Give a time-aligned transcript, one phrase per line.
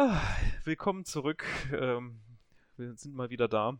[0.00, 0.20] Ah,
[0.62, 1.44] willkommen zurück.
[1.72, 2.20] Ähm,
[2.76, 3.76] wir sind mal wieder da.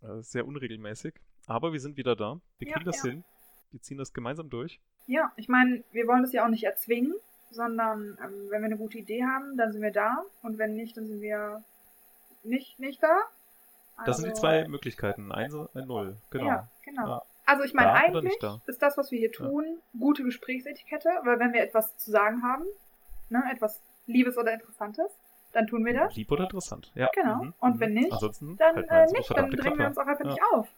[0.00, 1.16] Äh, sehr unregelmäßig,
[1.46, 2.40] aber wir sind wieder da.
[2.58, 3.10] Wir Ja, kriegen das ja.
[3.10, 3.24] hin.
[3.70, 4.80] Wir ziehen das gemeinsam durch.
[5.06, 7.12] Ja, ich meine, wir wollen das ja auch nicht erzwingen,
[7.50, 10.96] sondern ähm, wenn wir eine gute Idee haben, dann sind wir da und wenn nicht,
[10.96, 11.62] dann sind wir
[12.42, 13.20] nicht, nicht da.
[14.06, 15.30] Das sind die Also, zwei Möglichkeiten.
[15.30, 16.16] Eins und ein Null.
[16.30, 16.46] Genau.
[16.46, 17.06] Ja, genau.
[17.06, 17.22] Ja.
[17.44, 18.62] Also ich meine, eigentlich da?
[18.64, 22.64] ist das, was wir hier tun, gute Gesprächsetikette, weil wenn wir etwas zu sagen haben,
[23.28, 25.10] ne, etwas Liebes oder Interessantes,
[25.52, 26.14] dann tun wir das.
[26.16, 26.90] Lieb oder interessant.
[26.94, 27.08] Ja.
[27.14, 27.36] Genau.
[27.44, 27.54] Mhm.
[27.60, 27.80] Und Mhm.
[27.80, 29.86] wenn nicht, Ansonsten Dann wir äh, nicht, dann drängen wir Klappe.
[29.86, 30.30] uns auch einfach Ja.
[30.32, 30.68] nicht auf.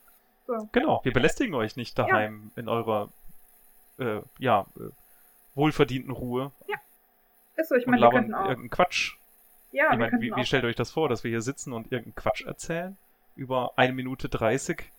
[0.47, 0.69] So.
[0.73, 3.09] Genau, wir belästigen euch nicht daheim in eurer
[3.99, 4.91] äh, ja, äh,
[5.55, 6.53] wohlverdienten Ruhe
[7.57, 8.43] Ist so, ich meine, wir könnten auch.
[8.49, 9.17] irgendeinen Quatsch.
[9.73, 11.93] Ja, ich wir meine, wie, wie stellt euch das vor, dass wir hier sitzen und
[11.93, 12.97] irgendeinen Quatsch erzählen?
[13.37, 14.91] Über eine Minute 30,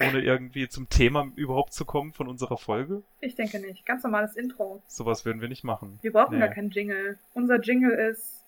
[0.00, 3.02] ohne irgendwie zum Thema überhaupt zu kommen von unserer Folge?
[3.20, 3.86] Ich denke nicht.
[3.86, 4.82] Ganz normales Intro.
[4.86, 5.98] Sowas würden wir nicht machen.
[6.02, 6.40] Wir brauchen Nee.
[6.40, 7.18] gar keinen Jingle.
[7.34, 8.42] Unser Jingle ist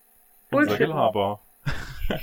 [0.50, 0.78] Unser Bullshit.
[0.78, 1.40] Gelaber.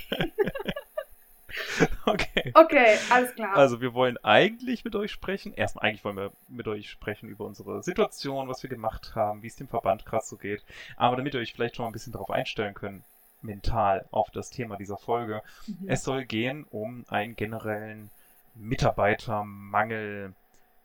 [2.06, 2.52] okay.
[2.54, 3.56] Okay, alles klar.
[3.56, 5.54] Also wir wollen eigentlich mit euch sprechen.
[5.54, 9.48] Erstmal eigentlich wollen wir mit euch sprechen über unsere Situation, was wir gemacht haben, wie
[9.48, 10.64] es dem Verband gerade so geht.
[10.98, 13.04] Aber damit ihr euch vielleicht schon mal ein bisschen darauf einstellen könnt,
[13.42, 15.42] mental auf das Thema dieser Folge.
[15.68, 15.86] Mhm.
[15.88, 18.10] Es soll gehen um einen generellen
[18.56, 20.34] Mitarbeitermangel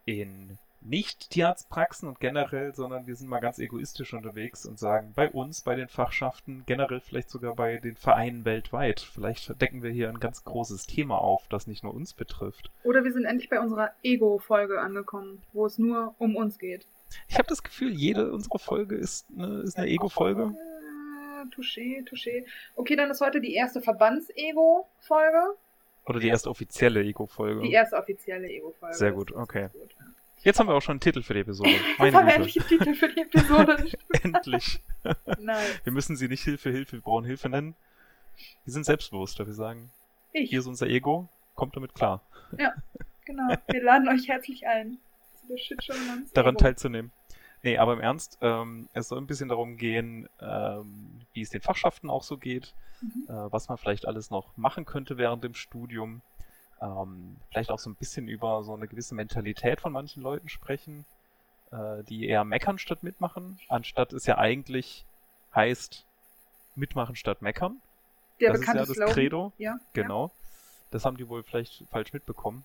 [0.04, 5.28] in nicht Tierarztpraxen und generell, sondern wir sind mal ganz egoistisch unterwegs und sagen, bei
[5.28, 10.08] uns, bei den Fachschaften, generell vielleicht sogar bei den Vereinen weltweit, vielleicht decken wir hier
[10.08, 12.70] ein ganz großes Thema auf, das nicht nur uns betrifft.
[12.82, 16.86] Oder wir sind endlich bei unserer Ego-Folge angekommen, wo es nur um uns geht.
[17.28, 20.54] Ich habe das Gefühl, jede unserer Folge ist eine, ist eine Ego-Folge.
[20.54, 22.44] Äh, touché, touché.
[22.76, 25.56] Okay, dann ist heute die erste Verbands-Ego-Folge.
[26.10, 27.62] Oder die erste offizielle Ego-Folge.
[27.62, 28.96] Die erste offizielle Ego-Folge.
[28.96, 29.68] Sehr gut, okay.
[29.72, 30.06] gut, ja.
[30.42, 31.70] Jetzt haben wir auch schon einen Titel für die Episode.
[31.70, 33.86] Jetzt Meine haben wir endlich einen Titel für die Episode.
[34.22, 34.80] Endlich.
[35.38, 35.80] Nice.
[35.84, 37.74] Wir müssen sie nicht Hilfe, Hilfe, wir brauchen Hilfe nennen.
[38.64, 39.46] Wir sind selbstbewusster.
[39.46, 39.90] Wir sagen,
[40.32, 40.50] Ich.
[40.50, 42.22] hier ist unser Ego, kommt damit klar,
[43.24, 43.54] Genau.
[43.68, 44.98] Wir laden euch herzlich ein.
[45.40, 46.64] Zu der Shitshow namens daran Ego.
[46.64, 47.12] teilzunehmen.
[47.62, 51.60] Nee, aber im Ernst, ähm, es soll ein bisschen darum gehen, ähm, wie es den
[51.60, 53.24] Fachschaften auch so geht, Mhm.
[53.28, 56.20] äh, was man vielleicht alles noch machen könnte während dem Studium.
[56.82, 61.04] Ähm, vielleicht auch so ein bisschen über so eine gewisse Mentalität von manchen Leuten sprechen,
[61.72, 65.04] äh, die eher meckern statt mitmachen, anstatt es ja eigentlich
[65.54, 66.04] heißt,
[66.74, 67.80] mitmachen statt meckern.
[68.40, 69.14] Der das ist ja das Slogan.
[69.14, 69.52] Credo.
[69.58, 69.78] Ja.
[69.92, 70.30] Genau.
[70.90, 72.64] Das haben die wohl vielleicht falsch mitbekommen.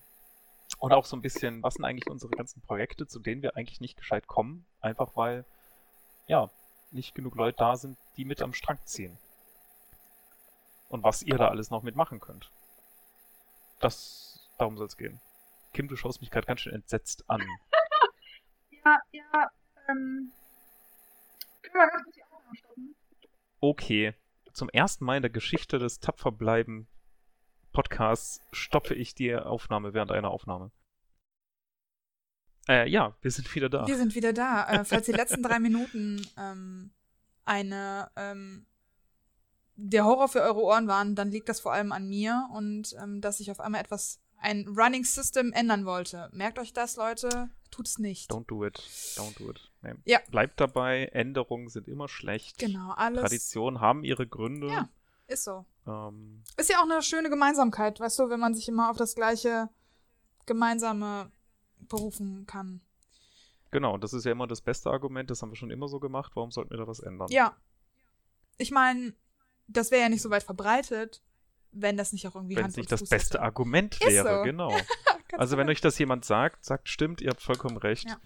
[0.78, 3.80] Und auch so ein bisschen, was sind eigentlich unsere ganzen Projekte, zu denen wir eigentlich
[3.80, 5.44] nicht gescheit kommen, einfach weil,
[6.26, 6.50] ja,
[6.90, 9.18] nicht genug Leute da sind, die mit am Strang ziehen.
[10.88, 12.50] Und was ihr da alles noch mitmachen könnt.
[13.80, 15.20] Das, darum soll es gehen.
[15.72, 17.42] Kim, du schaust mich gerade ganz schön entsetzt an.
[18.84, 19.50] Ja, ja,
[19.88, 20.30] ähm.
[21.60, 22.96] Können wir ganz kurz die Aufnahme stoppen?
[23.58, 24.14] Okay,
[24.52, 26.86] zum ersten Mal in der Geschichte des Tapferbleiben
[27.72, 30.70] Podcasts stoppe ich die Aufnahme während einer Aufnahme.
[32.68, 33.86] Äh, ja, wir sind wieder da.
[33.86, 34.68] Wir sind wieder da.
[34.68, 36.90] Äh, falls die letzten drei Minuten ähm,
[37.44, 38.66] eine ähm,
[39.76, 43.20] der Horror für eure Ohren waren, dann liegt das vor allem an mir und ähm,
[43.20, 46.30] dass ich auf einmal etwas, ein Running System ändern wollte.
[46.32, 47.50] Merkt euch das, Leute.
[47.70, 48.30] Tut's nicht.
[48.30, 48.78] Don't do it.
[49.16, 49.70] Don't do it.
[49.82, 49.94] Nee.
[50.04, 50.20] Ja.
[50.30, 52.58] Bleibt dabei, Änderungen sind immer schlecht.
[52.58, 53.20] Genau, alles.
[53.20, 54.68] Traditionen haben ihre Gründe.
[54.68, 54.88] Ja.
[55.26, 55.66] Ist so.
[55.86, 59.14] Ähm, Ist ja auch eine schöne Gemeinsamkeit, weißt du, wenn man sich immer auf das
[59.14, 59.68] gleiche
[60.46, 61.30] Gemeinsame
[61.80, 62.80] berufen kann.
[63.70, 66.00] genau, und das ist ja immer das beste Argument, das haben wir schon immer so
[66.00, 66.32] gemacht.
[66.34, 67.28] Warum sollten wir da was ändern?
[67.30, 67.56] Ja.
[68.58, 69.12] Ich meine,
[69.68, 71.22] das wäre ja nicht so weit verbreitet,
[71.72, 73.42] wenn das nicht auch irgendwie Wenn es nicht und das Fuß beste hätte.
[73.42, 74.42] Argument wäre, so.
[74.42, 74.74] genau.
[75.32, 75.72] Also wenn genau.
[75.72, 78.08] euch das jemand sagt, sagt stimmt, ihr habt vollkommen recht.
[78.08, 78.16] Ja.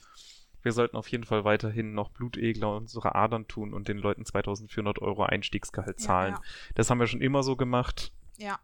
[0.62, 5.00] Wir sollten auf jeden Fall weiterhin noch Blutegler unsere Adern tun und den Leuten 2400
[5.00, 6.34] Euro Einstiegsgehalt zahlen.
[6.34, 6.42] ja.
[6.74, 8.12] Das haben wir schon immer so gemacht.
[8.36, 8.60] Ja.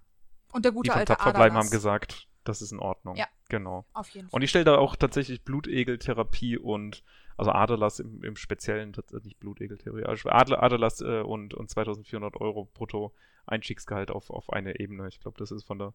[0.52, 3.16] Und der Die gute von alte Tapferbleiben haben gesagt, das ist in Ordnung.
[3.16, 3.26] Ja.
[3.48, 3.84] Genau.
[3.92, 4.36] Auf jeden Fall.
[4.36, 7.02] Und ich stelle da auch tatsächlich Blutegeltherapie und,
[7.36, 13.14] also Aderlass im, im Speziellen, nicht Blutegeltherapie, also Aderlass äh, und, und 2400 Euro brutto
[13.46, 15.06] Einstiegsgehalt auf, auf eine Ebene.
[15.08, 15.94] Ich glaube, das ist von der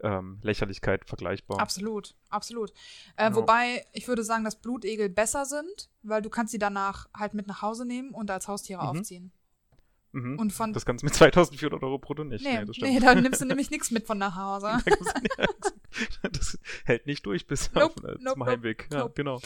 [0.00, 1.60] ähm, Lächerlichkeit vergleichbar.
[1.60, 2.72] Absolut, absolut.
[3.16, 3.34] Äh, Ja.
[3.34, 7.46] Wobei ich würde sagen, dass Blutegel besser sind, weil du kannst sie danach halt mit
[7.46, 8.88] nach Hause nehmen und als Haustiere Mhm.
[9.00, 9.32] aufziehen.
[10.12, 10.38] Mhm.
[10.38, 12.44] Und von Das kannst du mit 2400 Euro brutto nicht.
[12.44, 13.02] nee, das nee, stimmt.
[13.02, 14.78] da nimmst du nämlich nichts mit von nach Hause.
[16.22, 18.88] das hält nicht durch bis Nope, auf, äh, nope, zum nope, Heimweg.
[18.92, 19.12] Ja, nope.
[19.14, 19.40] genau.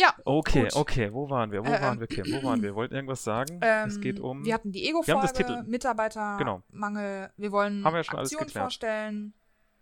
[0.00, 0.76] Ja, Okay, Gut.
[0.76, 1.64] okay, wo waren wir?
[1.64, 2.24] Wo Ähm, waren wir, Kim?
[2.26, 2.74] Wo waren wir?
[2.76, 3.58] Wollten irgendwas sagen?
[3.62, 4.44] Ähm, es geht um.
[4.44, 5.32] Wir hatten die Wir haben das Ego-Folge,
[5.62, 7.32] Titel- Mitarbeitermangel.
[7.36, 8.62] Wir wollen Haben wir ja schon alles Aktionen geklärt.
[8.64, 9.34] vorstellen.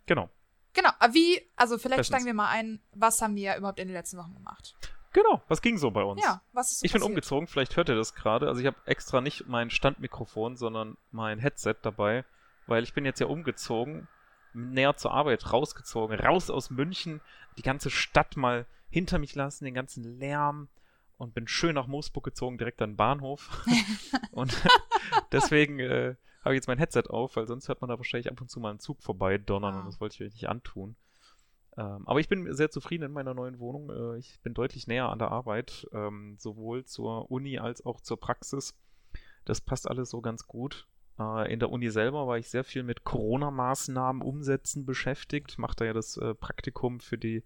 [0.07, 0.31] Genau.
[0.73, 2.07] Genau, aber wie, also vielleicht Bestens.
[2.17, 4.75] steigen wir mal ein, was haben wir überhaupt in den letzten Wochen gemacht?
[5.17, 6.23] Genau, was ging so bei uns?
[6.23, 7.11] Ja, was ist so ich bin passiert?
[7.11, 8.49] umgezogen, vielleicht hört ihr das gerade.
[8.49, 12.27] Also ich habe extra nicht mein Standmikrofon, sondern mein Headset dabei,
[12.67, 14.09] weil ich bin jetzt ja umgezogen,
[14.53, 17.23] näher zur Arbeit rausgezogen, raus aus München,
[17.57, 20.69] die ganze Stadt mal hinter mich lassen, den ganzen Lärm
[21.17, 23.65] und bin schön nach Moosburg gezogen, direkt an den Bahnhof.
[24.33, 24.55] und
[25.33, 28.39] deswegen äh, habe ich jetzt mein Headset auf, weil sonst hört man da wahrscheinlich ab
[28.39, 29.81] und zu mal einen Zug vorbei donnern Ah.
[29.81, 30.95] und das wollte ich euch nicht antun.
[31.77, 33.91] Ähm, aber ich bin sehr zufrieden in meiner neuen Wohnung.
[33.91, 38.19] Äh, ich bin deutlich näher an der Arbeit, ähm, sowohl zur Uni als auch zur
[38.19, 38.75] Praxis.
[39.45, 40.87] Das passt alles so ganz gut.
[41.19, 45.59] Äh, in der Uni selber war ich sehr viel mit Corona-Maßnahmen umsetzen beschäftigt.
[45.59, 47.43] Mache da ja das äh, Praktikum für die,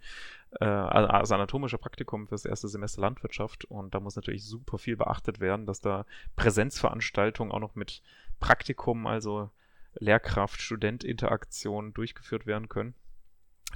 [0.61, 3.65] äh, also anatomische Praktikum für das erste Semester Landwirtschaft.
[3.65, 6.07] Und da muss natürlich super viel beachtet werden, dass da
[6.37, 8.03] Präsenzveranstaltungen auch noch mit
[8.41, 9.51] Praktikum, also
[9.95, 12.95] Lehrkraft, Student-Interaktion durchgeführt werden können.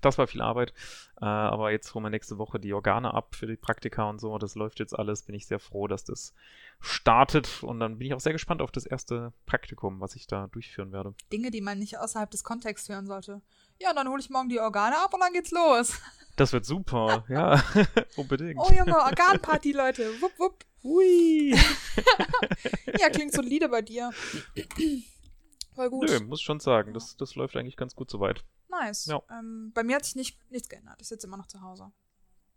[0.02, 0.73] Das war viel Arbeit,
[1.20, 4.37] äh, aber jetzt holen wir nächste Woche die Organe ab für die Praktika und so.
[4.38, 5.23] Das läuft jetzt alles.
[5.23, 6.35] Bin ich sehr froh, dass das
[6.81, 10.49] startet und dann bin ich auch sehr gespannt auf das erste Praktikum, was ich da
[10.49, 11.14] durchführen werde.
[11.32, 13.41] Dinge, die man nicht außerhalb des Kontexts hören sollte.
[13.81, 16.00] Ja, dann hole ich morgen die Organe ab und dann geht's los.
[16.37, 17.62] Das wird super, ja,
[18.17, 18.58] unbedingt.
[18.58, 20.20] Oh Junge, Organparty, Leute.
[20.20, 20.64] Wupp, wupp.
[20.82, 21.55] Hui.
[22.99, 24.11] Ja, klingt solide bei dir.
[25.75, 26.08] Voll gut.
[26.08, 28.44] Nö, muss schon sagen, das, das läuft eigentlich ganz gut soweit.
[28.80, 29.06] Nice.
[29.06, 29.22] Ja.
[29.30, 31.00] Ähm, bei mir hat sich nicht, nichts geändert.
[31.00, 31.92] Ich sitze immer noch zu Hause.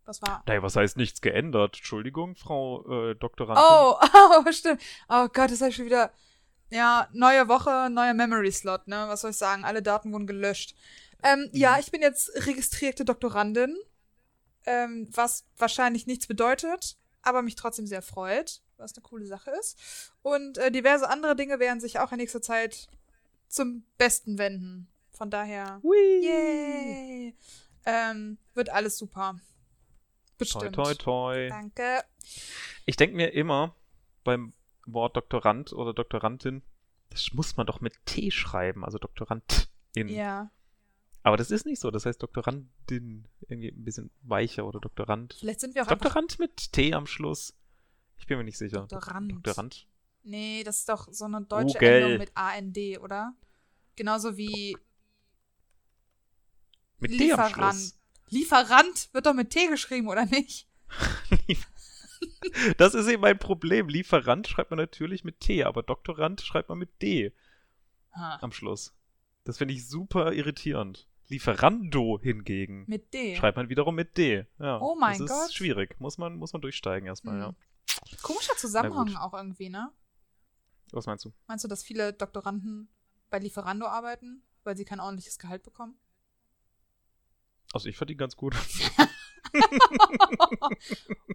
[0.06, 0.44] Das war.
[0.48, 1.78] Naja, was heißt nichts geändert?
[1.78, 3.64] Entschuldigung, Frau äh, Doktorandin.
[3.68, 3.96] Oh,
[4.48, 4.82] oh, stimmt.
[5.10, 6.12] Oh Gott, das habe ich schon wieder.
[6.70, 9.06] Ja, neue Woche, neuer Memory Slot, ne?
[9.08, 9.64] Was soll ich sagen?
[9.64, 10.76] Alle Daten wurden gelöscht.
[11.24, 13.76] Ähm, ja, ich bin jetzt registrierte Doktorandin,
[14.66, 20.12] ähm, was wahrscheinlich nichts bedeutet, aber mich trotzdem sehr freut, was eine coole Sache ist.
[20.22, 22.88] Und äh, diverse andere Dinge werden sich auch in nächster Zeit
[23.48, 24.90] zum Besten wenden.
[25.18, 25.98] Von daher, Hui.
[26.22, 27.36] yay!
[27.86, 29.34] Ähm, wird alles super.
[29.34, 30.76] Toi, Bestimmt.
[30.76, 31.48] toi, toi.
[31.50, 32.04] Danke.
[32.86, 33.76] Ich denke mir immer
[34.24, 34.54] beim
[34.86, 36.62] Wort Doktorand oder Doktorandin,
[37.10, 40.08] das muss man doch mit T schreiben, also Doktorandin.
[40.08, 40.52] Ja.
[41.24, 45.36] Aber das ist nicht so, das heißt Doktorandin, irgendwie ein bisschen weicher oder Doktorand.
[45.40, 47.56] Vielleicht sind wir auch Doktorand mit T am Schluss.
[48.20, 48.82] Ich bin mir nicht sicher.
[48.82, 49.32] Doktorand.
[49.32, 49.88] Doktorand.
[50.22, 51.90] Nee, das ist doch so eine deutsche Google.
[51.90, 53.34] Endung mit AND, oder?
[53.96, 54.78] Genauso wie
[57.00, 57.76] Mit D am Lieferant.
[57.76, 58.00] Schluss.
[58.30, 60.68] Lieferant wird doch mit T geschrieben, oder nicht?
[62.78, 63.90] Das ist eben mein Problem.
[63.90, 67.32] Lieferant schreibt man natürlich mit T, aber Doktorand schreibt man mit D
[68.14, 68.96] Ha, am Schluss.
[69.44, 71.08] Das finde ich super irritierend.
[71.28, 73.36] Lieferando hingegen mit D.
[73.36, 74.46] schreibt man wiederum mit D.
[74.60, 75.54] Ja, Oh mein das ist Gott.
[75.54, 76.00] schwierig.
[76.00, 77.42] Muss man, muss man durchsteigen erstmal, Hm.
[77.42, 78.18] ja.
[78.24, 79.92] Komischer Zusammenhang auch irgendwie, ne?
[80.92, 81.34] Was meinst du?
[81.48, 82.90] Meinst du, dass viele Doktoranden
[83.30, 86.00] bei Lieferando arbeiten, weil sie kein ordentliches Gehalt bekommen?
[87.74, 88.56] Also ich verdiene ganz gut.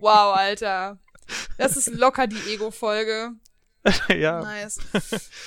[0.00, 0.98] wow, Alter.
[1.58, 3.32] Das ist locker die Ego-Folge.
[4.08, 4.78] ja, Nice.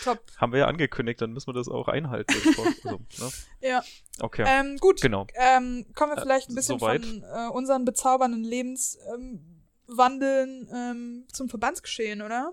[0.03, 0.19] Top.
[0.37, 2.33] haben wir ja angekündigt, dann müssen wir das auch einhalten.
[2.35, 3.29] also, ne?
[3.61, 3.81] Ja.
[4.19, 4.99] Okay, Ähm, gut.
[5.01, 5.25] genau.
[5.35, 7.05] Ähm, kommen wir Äh, vielleicht ein bisschen soweit.
[7.05, 12.51] von äh, unseren bezaubernden Lebenswandeln ähm, zum Verbandsgeschehen, oder?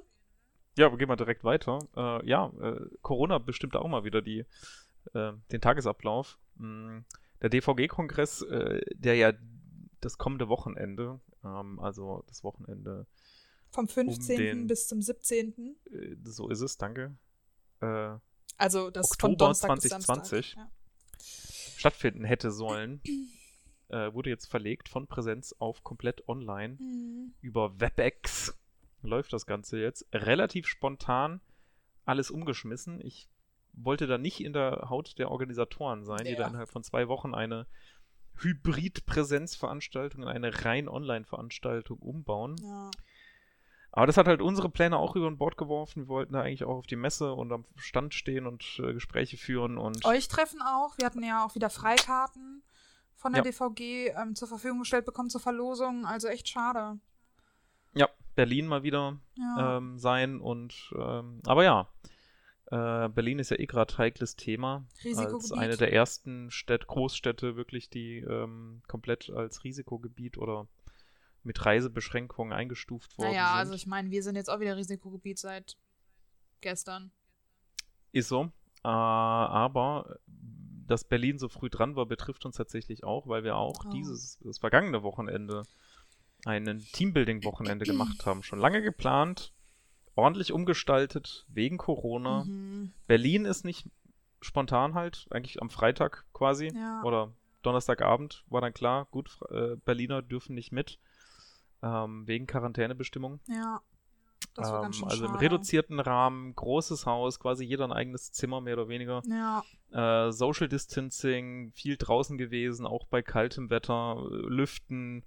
[0.76, 1.81] Ja, wir gehen mal direkt weiter.
[1.96, 4.44] Äh, ja, äh, Corona bestimmt auch mal wieder die,
[5.14, 6.38] äh, den Tagesablauf.
[6.56, 6.99] Mm,
[7.43, 9.33] der DVG-Kongress, äh, der ja
[10.00, 13.06] das kommende Wochenende, ähm, also das Wochenende,
[13.71, 14.37] Vom 15.
[14.37, 15.77] den- bis zum 17.
[15.91, 17.17] äh, so ist es, danke,
[17.81, 18.17] äh,
[18.56, 20.55] Also das Oktober Donnerstag bis 2020.
[20.55, 20.70] Samstag.
[21.77, 23.01] stattfinden hätte sollen,
[23.89, 26.77] wurde jetzt verlegt von Präsenz auf komplett online.
[26.81, 26.87] Ja.
[26.87, 27.34] Mhm.
[27.43, 28.56] über WebEx
[29.03, 30.06] läuft das Ganze jetzt.
[30.15, 31.41] Relativ spontan
[32.06, 33.01] alles umgeschmissen.
[33.01, 33.29] Ich
[33.72, 36.38] wollte da nicht in der Haut der Organisatoren sein, die Ja.
[36.38, 37.67] da innerhalb von zwei Wochen eine
[38.38, 42.56] Hybrid-Präsenzveranstaltung in eine rein Online-Veranstaltung umbauen.
[42.62, 42.91] Ja.
[43.94, 46.05] Aber das hat halt unsere Pläne auch über Bord geworfen.
[46.05, 49.36] Wir wollten da eigentlich auch auf die Messe und am Stand stehen und äh, Gespräche
[49.36, 50.96] führen und Euch treffen auch.
[50.96, 52.62] Wir hatten ja auch wieder Freikarten
[53.17, 53.50] von der Ja.
[53.50, 56.06] DVG ähm, zur Verfügung gestellt bekommen zur Verlosung.
[56.06, 56.98] Also echt schade.
[57.94, 59.76] ja, Berlin mal wieder Ja.
[59.76, 61.86] ähm, sein und ähm, aber ja,
[62.72, 64.86] äh, Berlin ist ja eh gerade heikles Thema.
[64.96, 65.58] Als Risikogebiet.
[65.58, 70.67] eine der ersten Städt Großstädte wirklich, die ähm, komplett als Risikogebiet oder
[71.43, 73.58] mit Reisebeschränkungen eingestuft worden naja, sind.
[73.58, 75.76] also ich meine, wir sind jetzt auch wieder Risikogebiet seit
[76.62, 77.10] gestern.
[78.12, 78.44] Ist so.
[78.84, 80.19] Äh, aber
[80.86, 83.91] dass Berlin so früh dran war, betrifft uns tatsächlich auch, weil wir auch Oh.
[83.91, 85.64] dieses, das vergangene Wochenende
[86.46, 88.43] ein Teambuilding-Wochenende gemacht haben.
[88.43, 89.52] Schon lange geplant,
[90.15, 92.45] ordentlich umgestaltet, wegen Corona.
[92.45, 92.93] Mhm.
[93.07, 93.89] Berlin ist nicht
[94.41, 97.03] spontan halt, eigentlich am Freitag quasi Ja.
[97.05, 100.99] oder Donnerstagabend war dann klar, gut, äh, Berliner dürfen nicht mit.
[101.85, 103.41] ähm, wegen Quarantänebestimmungen.
[103.49, 103.81] Ja.
[104.55, 108.31] Das war ganz Ähm, schön also im reduzierten Rahmen, großes Haus, quasi jeder ein eigenes
[108.31, 109.21] Zimmer mehr oder weniger.
[109.27, 115.25] Ja, Äh, Social Distancing, viel draußen gewesen, auch bei kaltem Wetter, äh, Lüften.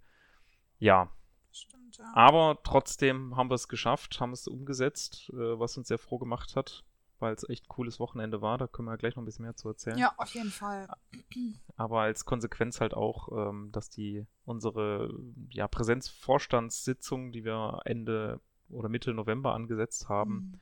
[0.80, 1.12] Ja,
[1.55, 2.05] stimmt, ja.
[2.13, 6.55] aber trotzdem haben wir es geschafft, haben es umgesetzt, äh, was uns sehr froh gemacht
[6.55, 6.83] hat,
[7.19, 8.57] weil es echt ein cooles Wochenende war.
[8.57, 9.97] Da können wir gleich noch ein bisschen mehr zu erzählen.
[9.97, 10.88] Ja, auf jeden Fall.
[11.77, 15.13] Aber als Konsequenz halt auch, ähm, dass die unsere
[15.50, 20.59] ja, Präsenzvorstandssitzung, die wir Ende oder Mitte November angesetzt haben,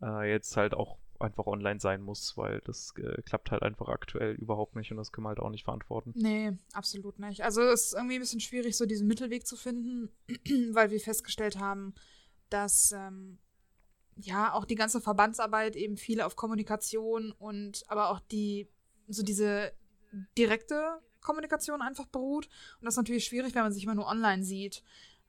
[0.00, 0.06] Mhm.
[0.08, 4.34] äh, jetzt halt auch einfach online sein muss, weil das äh, klappt halt einfach aktuell
[4.34, 6.12] überhaupt nicht und das können wir halt auch nicht verantworten.
[6.14, 7.42] Nee, absolut nicht.
[7.42, 10.10] Also es ist irgendwie ein bisschen schwierig, so diesen Mittelweg zu finden,
[10.72, 11.94] weil wir festgestellt haben,
[12.50, 13.38] dass ähm,
[14.16, 18.68] ja auch die ganze Verbandsarbeit eben viel auf Kommunikation und aber auch die,
[19.08, 19.72] so diese
[20.38, 22.46] direkte Kommunikation einfach beruht.
[22.80, 24.82] Und das ist natürlich schwierig, wenn man sich immer nur online sieht.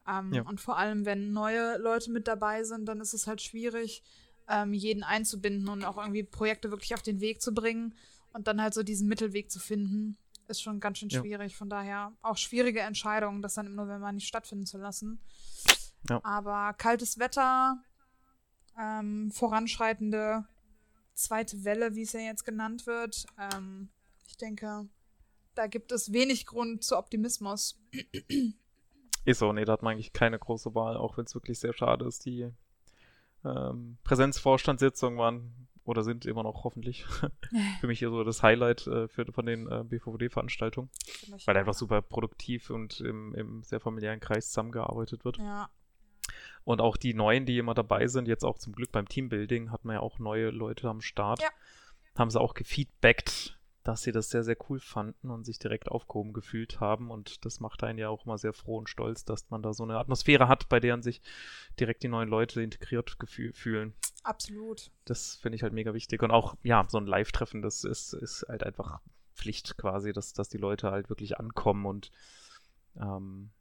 [0.07, 0.43] Ähm, Ja.
[0.43, 4.03] Und vor allem, wenn neue Leute mit dabei sind, dann ist es halt schwierig,
[4.49, 7.95] ähm, jeden einzubinden und auch irgendwie Projekte wirklich auf den Weg zu bringen
[8.33, 11.19] und dann halt so diesen Mittelweg zu finden, ist schon ganz schön Ja.
[11.21, 11.57] schwierig.
[11.57, 15.19] Von daher auch schwierige Entscheidungen, das dann im November nicht stattfinden zu lassen.
[16.09, 16.21] Ja.
[16.23, 17.81] Aber kaltes Wetter,
[18.79, 20.45] ähm, voranschreitende
[21.13, 23.89] zweite Welle, wie es ja jetzt genannt wird, ähm,
[24.27, 24.87] ich denke,
[25.55, 27.79] da gibt es wenig Grund zu Optimismus.
[29.25, 31.73] Ist so, nee, da hat man eigentlich keine große Wahl, auch wenn es wirklich sehr
[31.73, 32.25] schade ist.
[32.25, 32.51] Die
[33.45, 37.05] ähm, Präsenzvorstandssitzungen waren oder sind immer noch hoffentlich
[37.79, 40.89] für mich hier so das Highlight äh, für, von den äh, BVD-Veranstaltungen,
[41.45, 45.37] weil einfach super produktiv und im, im sehr familiären Kreis zusammengearbeitet wird.
[45.37, 45.69] Ja,
[46.65, 49.85] Und auch die Neuen, die immer dabei sind, jetzt auch zum Glück beim Teambuilding, hat
[49.85, 51.41] man ja auch neue Leute am Start.
[51.41, 51.49] Ja.
[52.17, 53.56] Haben sie auch gefeedbackt,
[53.87, 57.09] dass sie das sehr, sehr cool fanden und sich direkt aufgehoben gefühlt haben.
[57.09, 59.83] Und das macht einen ja auch immer sehr froh und stolz, dass man da so
[59.83, 61.21] eine Atmosphäre hat, bei der sich
[61.79, 63.15] direkt die neuen Leute integriert
[63.53, 63.93] fühlen.
[64.23, 64.91] absolut.
[65.05, 66.21] Das finde ich halt mega wichtig.
[66.21, 68.99] Und auch, ja, so ein Live-Treffen, das ist, ist halt einfach
[69.35, 72.11] Pflicht quasi, dass, dass die Leute halt wirklich ankommen und
[72.99, 73.51] ähm,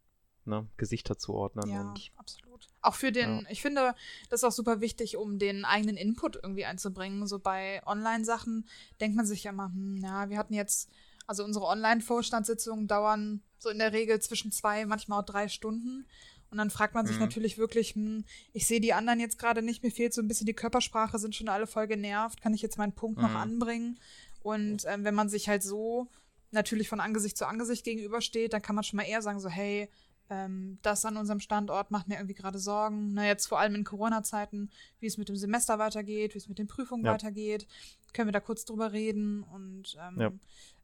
[0.47, 1.69] ne, Gesichter zuordnen.
[1.69, 2.69] Ja, Und absolut.
[2.83, 3.51] Auch für den, Ja.
[3.51, 3.95] ich finde,
[4.31, 7.27] das ist auch super wichtig, um den eigenen Input irgendwie einzubringen.
[7.27, 8.67] So bei Online-Sachen
[9.01, 10.89] denkt man sich ja immer, hm, ja, wir hatten jetzt,
[11.27, 16.07] also unsere Online-Vorstandssitzungen dauern so in der Regel zwischen zwei, manchmal auch drei Stunden.
[16.51, 17.23] Und dann fragt man sich Mhm.
[17.23, 20.47] natürlich wirklich, hm, ich sehe die anderen jetzt gerade nicht, mir fehlt so ein bisschen
[20.47, 23.37] die Körpersprache, sind schon alle voll genervt, kann ich jetzt meinen Punkt noch Mhm.
[23.37, 23.99] anbringen?
[24.43, 26.09] Und ähm, wenn man sich halt so
[26.53, 29.91] natürlich von Angesicht zu Angesicht gegenübersteht, dann kann man schon mal eher sagen, so, hey,
[30.31, 33.13] ähm, das an unserem Standort macht mir irgendwie gerade Sorgen.
[33.15, 36.59] Na, jetzt vor allem in Corona-Zeiten, wie es mit dem Semester weitergeht, wie es mit
[36.59, 37.13] den Prüfungen Ja.
[37.13, 37.67] weitergeht.
[38.13, 39.43] Können wir da kurz drüber reden?
[39.45, 40.33] Und ähm, Ja.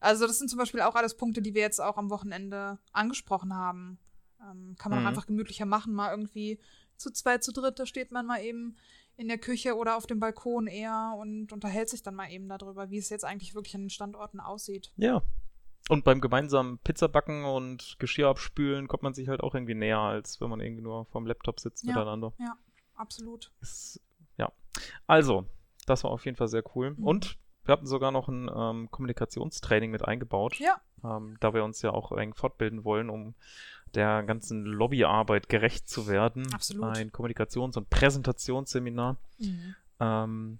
[0.00, 3.54] also das sind zum Beispiel auch alles Punkte, die wir jetzt auch am Wochenende angesprochen
[3.54, 3.98] haben.
[4.40, 5.06] Ähm, kann man Mhm.
[5.06, 6.58] einfach gemütlicher machen, mal irgendwie
[6.96, 8.76] zu zweit, zu dritt, da steht man mal eben
[9.16, 12.90] in der Küche oder auf dem Balkon eher und unterhält sich dann mal eben darüber,
[12.90, 14.92] wie es jetzt eigentlich wirklich an den Standorten aussieht.
[14.96, 15.22] Ja.
[15.88, 20.40] Und beim gemeinsamen Pizzabacken und Geschirr abspülen kommt man sich halt auch irgendwie näher, als
[20.40, 21.94] wenn man irgendwie nur vorm Laptop sitzt Ja.
[21.94, 22.32] miteinander.
[22.94, 23.50] Absolut.
[23.60, 24.00] Ist,
[24.36, 24.52] ja.
[25.06, 25.44] Also,
[25.86, 26.92] das war auf jeden Fall sehr cool.
[26.92, 27.04] Mhm.
[27.04, 30.80] Und wir hatten sogar noch ein ähm, Kommunikationstraining mit eingebaut, Ja.
[31.04, 33.34] ähm, da wir uns ja auch eng fortbilden wollen, um
[33.94, 36.52] der ganzen Lobbyarbeit gerecht zu werden.
[36.54, 36.84] Absolut.
[36.96, 39.74] Ein Kommunikations- und Präsentationsseminar Mhm.
[40.00, 40.58] ähm,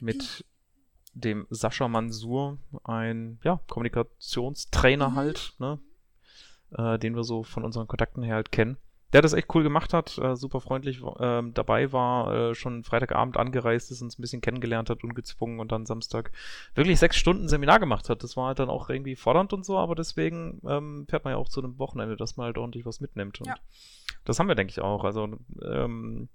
[0.00, 0.44] mit
[1.20, 5.14] dem Sascha Mansur, ein ja, Kommunikationstrainer Mhm.
[5.16, 5.78] halt, ne?
[6.76, 8.76] äh, den wir so von unseren Kontakten her halt kennen.
[9.14, 13.38] Der das echt cool gemacht hat, äh, super freundlich ähm, dabei war, äh, schon Freitagabend
[13.38, 16.30] angereist ist, uns ein bisschen kennengelernt hat, ungezwungen und dann Samstag
[16.74, 18.22] wirklich sechs Stunden Seminar gemacht hat.
[18.22, 21.38] Das war halt dann auch irgendwie fordernd und so, aber deswegen ähm, fährt man ja
[21.38, 23.40] auch zu einem Wochenende, dass man halt ordentlich was mitnimmt.
[23.40, 23.54] Und Ja.
[24.26, 25.04] das haben wir, denke ich, auch.
[25.04, 25.26] Also
[25.62, 26.28] ähm,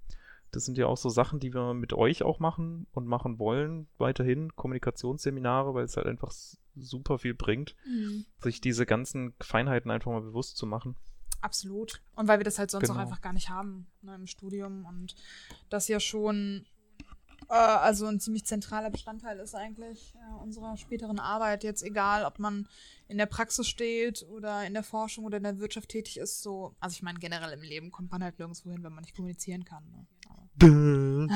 [0.53, 3.87] das sind ja auch so Sachen, die wir mit euch auch machen und machen wollen,
[3.97, 6.31] weiterhin Kommunikationsseminare, weil es halt einfach
[6.75, 8.25] super viel bringt, Mhm.
[8.41, 10.95] sich diese ganzen Feinheiten einfach mal bewusst zu machen.
[11.41, 12.01] Absolut.
[12.15, 13.03] Und weil wir das halt sonst auch Genau.
[13.05, 15.15] einfach gar nicht haben ne, im Studium und
[15.69, 16.65] das ja schon
[17.49, 21.65] äh, also ein ziemlich zentraler Bestandteil ist eigentlich äh, unserer späteren Arbeit.
[21.65, 22.69] Jetzt egal, ob man
[23.09, 26.73] in der Praxis steht oder in der Forschung oder in der Wirtschaft tätig ist, so,
[26.79, 29.65] also ich meine, generell im Leben kommt man halt nirgendwo hin, wenn man nicht kommunizieren
[29.65, 29.83] kann.
[29.91, 30.07] Ne?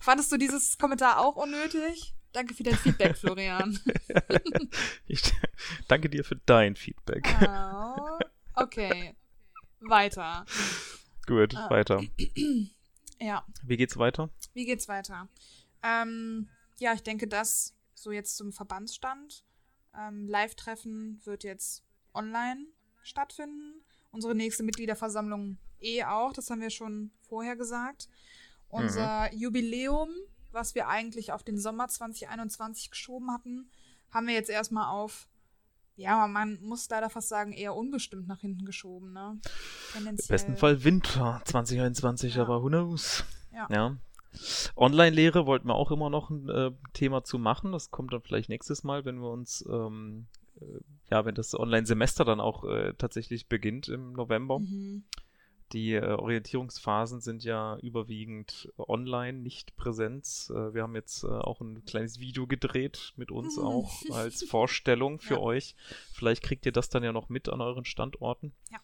[0.00, 2.14] Fandest du dieses Kommentar auch unnötig?
[2.32, 3.78] Danke für dein Feedback, Florian.
[5.06, 5.22] ich
[5.88, 7.28] danke dir für dein Feedback.
[7.46, 8.18] Oh,
[8.54, 9.14] okay.
[9.80, 10.44] Weiter.
[11.26, 11.70] Gut, Ah.
[11.70, 12.02] weiter.
[13.20, 14.30] Ja, Wie geht's weiter?
[14.52, 15.28] wie geht's weiter?
[15.84, 16.48] Ähm,
[16.80, 19.44] ja, ich denke, das so jetzt zum Verbandsstand.
[19.96, 21.84] Ähm, Live-Treffen wird jetzt
[22.14, 22.66] online
[23.04, 23.80] stattfinden
[24.10, 28.08] Unsere nächste Mitgliederversammlung eh auch, das haben wir schon vorher gesagt.
[28.68, 29.38] Unser mhm.
[29.38, 30.08] Jubiläum,
[30.50, 33.68] was wir eigentlich auf den Sommer 2021 geschoben hatten,
[34.10, 35.28] haben wir jetzt erstmal auf,
[35.96, 39.38] ja, man muss leider fast sagen, eher unbestimmt nach hinten geschoben, ne?
[39.96, 42.42] Im besten Fall Winter 2021, ja.
[42.42, 43.24] aber who knows?
[43.52, 43.68] Ja.
[43.70, 43.96] ja.
[44.76, 47.72] Online-Lehre wollten wir auch immer noch ein äh, Thema zu machen.
[47.72, 50.26] Das kommt dann vielleicht nächstes Mal, wenn wir uns, ähm,
[50.60, 54.60] äh, ja, wenn das Online-Semester dann auch äh, tatsächlich beginnt im November.
[54.60, 55.04] Mhm.
[55.72, 60.50] Die äh, Orientierungsphasen sind ja überwiegend online, nicht Präsenz.
[60.54, 63.64] Äh, wir haben jetzt äh, auch ein kleines Video gedreht mit uns mhm.
[63.64, 65.40] auch als Vorstellung für ja.
[65.40, 65.74] euch.
[66.12, 68.52] Vielleicht kriegt ihr das dann ja noch mit an euren Standorten.
[68.70, 68.78] Ja.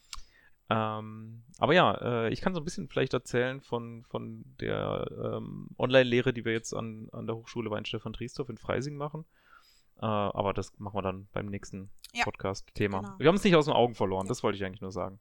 [0.71, 1.95] Ähm, aber ja,
[2.27, 6.53] äh, ich kann so ein bisschen vielleicht erzählen von, von der ähm, Online-Lehre, die wir
[6.53, 9.25] jetzt an, an der Hochschule Weinstefan Triesdorf in Freising machen.
[10.01, 13.01] Äh, aber das machen wir dann beim nächsten ja, Podcast-Thema.
[13.01, 13.19] Genau.
[13.19, 14.29] Wir haben es nicht aus den Augen verloren, ja.
[14.29, 15.21] das wollte ich eigentlich nur sagen.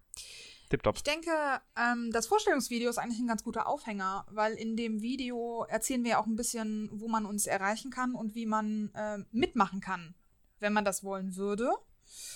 [0.70, 0.98] Tipptopp.
[0.98, 1.32] Ich denke,
[1.78, 6.20] ähm, das Vorstellungsvideo ist eigentlich ein ganz guter Aufhänger, weil in dem Video erzählen wir
[6.20, 10.16] auch ein bisschen, wo man uns erreichen kann und wie man äh, mitmachen kann,
[10.60, 11.72] wenn man das wollen würde.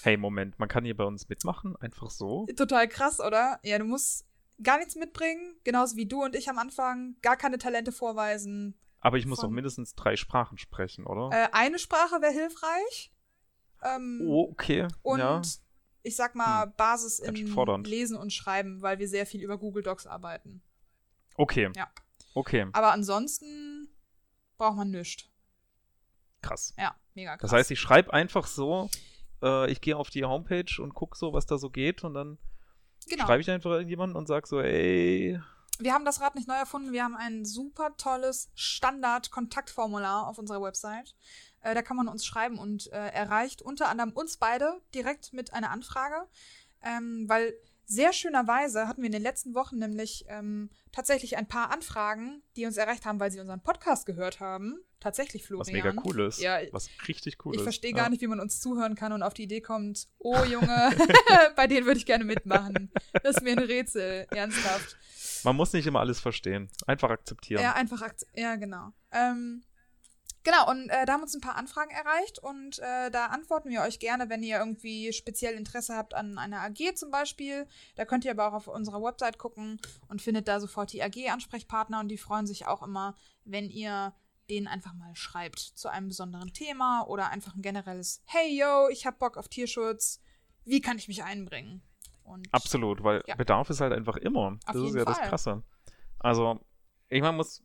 [0.03, 2.45] Hey, Moment, man kann hier bei uns mitmachen, einfach so.
[2.57, 3.59] Total krass, oder?
[3.63, 4.25] Ja, du musst
[4.61, 8.77] gar nichts mitbringen, genauso wie du und ich am Anfang, gar keine Talente vorweisen.
[8.99, 11.29] Aber ich muss doch mindestens drei Sprachen sprechen, oder?
[11.31, 13.11] Äh, eine Sprache wäre hilfreich.
[13.83, 14.87] Ähm, oh, okay.
[15.01, 15.41] Und ja.
[16.03, 16.73] Ich sag mal, hm.
[16.77, 17.35] Basis in
[17.83, 20.61] Lesen und Schreiben, weil wir sehr viel über Google Docs arbeiten.
[21.35, 21.69] Okay.
[21.75, 21.89] Ja.
[22.33, 22.67] Okay.
[22.73, 23.89] Aber ansonsten
[24.57, 25.25] braucht man nichts.
[26.41, 26.73] Krass.
[26.77, 27.49] Ja, mega krass.
[27.49, 28.89] Das heißt, ich schreibe einfach so
[29.41, 32.37] äh, ich gehe auf die Homepage und gucke so, was da so geht und dann
[33.07, 33.25] genau.
[33.25, 35.39] schreibe ich einfach irgendjemanden und sage so, ey.
[35.79, 36.91] Wir haben das Rad nicht neu erfunden.
[36.91, 41.15] Wir haben ein super tolles Standard-Kontaktformular auf unserer Website.
[41.61, 45.53] Äh, da kann man uns schreiben und äh, erreicht unter anderem uns beide direkt mit
[45.53, 46.27] einer Anfrage,
[46.83, 47.53] ähm, weil
[47.85, 52.65] sehr schönerweise hatten wir in den letzten Wochen nämlich ähm, tatsächlich ein paar Anfragen, die
[52.65, 54.79] uns erreicht haben, weil sie unseren Podcast gehört haben.
[55.01, 55.67] Tatsächlich, Florian.
[55.67, 56.39] Was mega cool ist.
[56.39, 57.61] Ja, was richtig cool ich ist.
[57.61, 57.97] Ich verstehe ja.
[57.97, 60.91] gar nicht, wie man uns zuhören kann und auf die Idee kommt, oh Junge,
[61.55, 62.91] bei denen würde ich gerne mitmachen.
[63.23, 64.97] Das ist mir ein Rätsel, ernsthaft.
[65.43, 66.69] Man muss nicht immer alles verstehen.
[66.87, 67.61] Einfach akzeptieren.
[67.61, 68.43] Ja, einfach akzeptieren.
[68.43, 68.93] Ja, genau.
[69.11, 69.63] Ähm,
[70.43, 73.81] Genau, und äh, da haben uns ein paar Anfragen erreicht und äh, da antworten wir
[73.81, 77.67] euch gerne, wenn ihr irgendwie speziell Interesse habt an einer AG zum Beispiel.
[77.95, 81.99] Da könnt ihr aber auch auf unserer Website gucken und findet da sofort die AG-Ansprechpartner
[81.99, 84.13] und die freuen sich auch immer, wenn ihr
[84.49, 89.05] denen einfach mal schreibt zu einem besonderen Thema oder einfach ein generelles Hey yo, ich
[89.05, 90.21] hab Bock auf Tierschutz,
[90.65, 91.83] wie kann ich mich einbringen?
[92.23, 93.35] Und, Absolut, weil ja.
[93.35, 94.57] Bedarf ist halt einfach immer.
[94.65, 95.13] Auf das ist ja Fall.
[95.13, 95.63] das Krasse.
[96.19, 96.59] Also,
[97.09, 97.63] ich meine, muss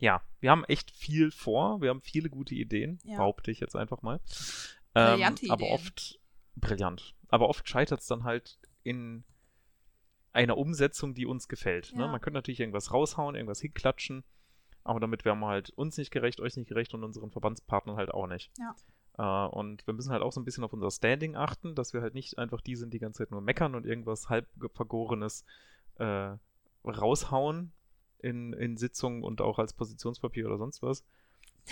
[0.00, 1.80] ja, wir haben echt viel vor.
[1.80, 3.18] Wir haben viele gute Ideen, ja.
[3.18, 4.18] behaupte ich jetzt einfach mal.
[4.94, 5.72] Ähm, aber Ideen.
[5.72, 6.18] oft
[6.56, 7.14] brillant.
[7.28, 9.24] Aber oft scheitert es dann halt in
[10.32, 11.92] einer Umsetzung, die uns gefällt.
[11.92, 12.00] Ne?
[12.00, 12.06] Ja.
[12.06, 12.12] Ne?
[12.12, 14.24] Man könnte natürlich irgendwas raushauen, irgendwas hinklatschen,
[14.84, 18.10] aber damit wären wir halt uns nicht gerecht, euch nicht gerecht und unseren Verbandspartnern halt
[18.12, 18.50] auch nicht.
[18.58, 18.74] Ja.
[19.18, 22.00] Uh, und wir müssen halt auch so ein bisschen auf unser Standing achten, dass wir
[22.00, 25.44] halt nicht einfach die sind, die ganze Zeit nur meckern und irgendwas halb vergorenes
[25.96, 26.36] äh,
[26.86, 27.72] raushauen,
[28.22, 31.04] in, in Sitzungen und auch als Positionspapier oder sonst was.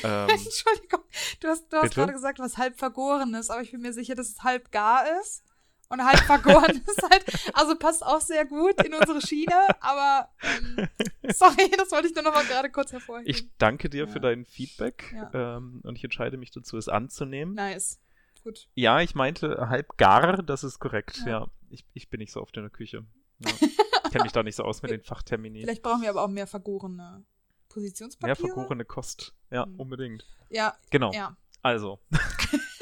[0.04, 1.00] Ähm, Entschuldigung,
[1.40, 4.14] du hast, du hast gerade gesagt, was halb vergoren ist, aber ich bin mir sicher,
[4.14, 5.42] dass es halb gar ist.
[5.88, 10.88] Und halb vergoren ist halt, also passt auch sehr gut in unsere Schiene, aber ähm,
[11.34, 13.28] sorry, das wollte ich nur noch mal gerade kurz hervorheben.
[13.28, 14.06] Ich danke dir ja.
[14.06, 15.56] für dein Feedback ja.
[15.56, 17.54] ähm, und ich entscheide mich dazu, es anzunehmen.
[17.54, 17.98] Nice.
[18.44, 18.68] Gut.
[18.74, 21.22] Ja, ich meinte halb gar, das ist korrekt.
[21.24, 23.04] Ja, ja ich, ich bin nicht so oft in der Küche.
[24.08, 25.60] Ich kenne mich da nicht so aus mit den Fachtermini.
[25.60, 27.24] Vielleicht brauchen wir aber auch mehr vergorene
[27.68, 28.42] Positionspapiere.
[28.42, 29.34] Mehr vergorene Kost.
[29.50, 29.80] Ja, mhm.
[29.80, 30.26] unbedingt.
[30.50, 30.74] Ja.
[30.90, 31.12] Genau.
[31.12, 31.36] Ja.
[31.62, 32.00] Also.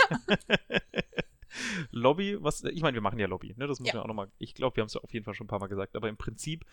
[1.91, 3.67] Lobby, was, ich meine, wir machen ja Lobby, ne?
[3.67, 3.95] Das muss ja.
[3.95, 5.59] man auch nochmal, ich glaube, wir haben es ja auf jeden Fall schon ein paar
[5.59, 6.65] Mal gesagt, aber im Prinzip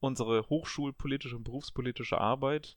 [0.00, 2.76] unsere hochschulpolitische und berufspolitische Arbeit,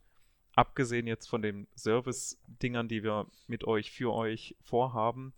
[0.56, 5.34] abgesehen jetzt von den Service-Dingern, die wir mit euch, für euch vorhaben,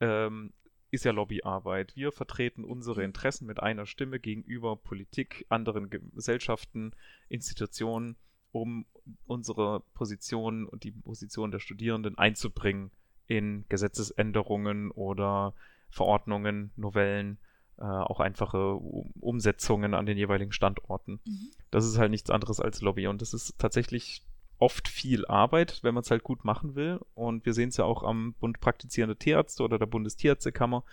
[0.00, 0.52] ähm,
[0.90, 1.94] ist ja Lobbyarbeit.
[1.96, 6.92] Wir vertreten unsere Interessen mit einer Stimme gegenüber Politik, anderen Gesellschaften,
[7.28, 8.16] Institutionen,
[8.52, 8.86] um
[9.26, 12.90] unsere Position und die Position der Studierenden einzubringen
[13.26, 15.54] in Gesetzesänderungen oder
[15.90, 17.38] Verordnungen, Novellen,
[17.78, 21.20] äh, auch einfache Umsetzungen an den jeweiligen Standorten.
[21.24, 21.50] Mhm.
[21.70, 24.24] Das ist halt nichts anderes als Lobby und das ist tatsächlich
[24.58, 27.00] oft viel Arbeit, wenn man es halt gut machen will.
[27.14, 30.84] Und wir sehen es ja auch am Bund praktizierende Tierärzte oder der Bundestierärztekammer.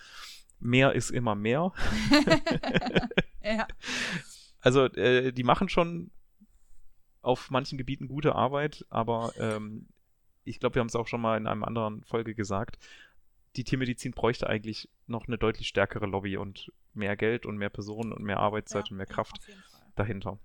[0.60, 1.74] Mehr ist immer mehr.
[3.44, 3.68] ja.
[4.62, 6.12] Also äh, die machen schon
[7.22, 9.88] auf manchen Gebieten gute Arbeit, aber ähm,
[10.44, 12.78] ich glaube, wir haben es auch schon mal in einem anderen Folge gesagt.
[13.56, 18.12] die Tiermedizin bräuchte eigentlich noch eine deutlich stärkere Lobby und mehr Geld und mehr Personen
[18.12, 19.40] und mehr Arbeitszeit Ja, und mehr Kraft
[19.96, 20.40] dahinter.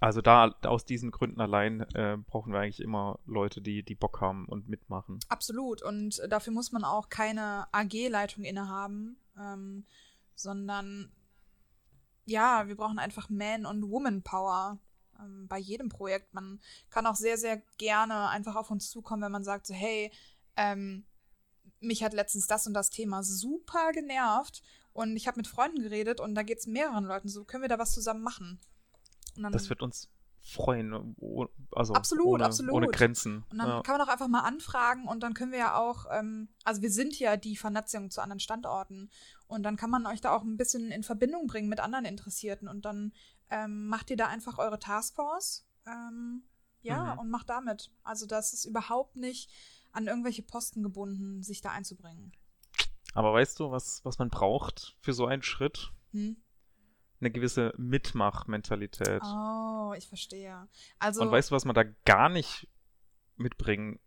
[0.00, 4.20] Also da aus diesen Gründen allein äh, brauchen wir eigentlich immer Leute, die, die Bock
[4.20, 5.20] haben und mitmachen.
[5.28, 5.82] Absolut.
[5.82, 9.84] Und dafür muss man auch keine AG-Leitung innehaben, ähm,
[10.34, 11.12] sondern
[12.26, 14.78] ja, wir brauchen einfach Man- und Woman-Power
[15.20, 16.34] ähm, bei jedem Projekt.
[16.34, 20.10] Man kann auch sehr, sehr gerne einfach auf uns zukommen, wenn man sagt, so, hey,
[20.56, 21.04] ähm,
[21.80, 26.20] mich hat letztens das und das Thema super genervt und ich habe mit Freunden geredet
[26.20, 28.60] und da geht es mehreren Leuten so, können wir da was zusammen machen?
[29.36, 31.16] Das wird uns freuen.
[31.72, 32.72] Also Absolut, ohne, absolut.
[32.74, 33.44] ohne Grenzen.
[33.50, 33.82] Und dann ja.
[33.82, 36.90] kann man auch einfach mal anfragen und dann können wir ja auch, ähm, also wir
[36.90, 39.10] sind ja die Vernetzung zu anderen Standorten
[39.46, 42.68] und dann kann man euch da auch ein bisschen in Verbindung bringen mit anderen Interessierten
[42.68, 43.12] und dann
[43.50, 46.44] ähm, macht ihr da einfach eure Taskforce, ähm,
[46.82, 47.20] ja, Mhm.
[47.20, 47.90] und macht damit.
[48.02, 49.50] Also das ist überhaupt nicht
[49.92, 52.32] an irgendwelche Posten gebunden, sich da einzubringen.
[53.14, 55.92] Aber weißt du, was, was man braucht für so einen Schritt?
[56.10, 56.36] Hm?
[57.24, 59.22] Eine gewisse Mitmachmentalität.
[59.24, 60.68] Oh, ich verstehe.
[60.98, 62.68] Also Und weißt du, was man da gar nicht
[63.36, 63.98] mitbringen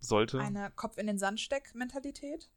[0.00, 0.40] sollte?
[0.40, 2.48] eine Kopf in den Sand steck Mentalität?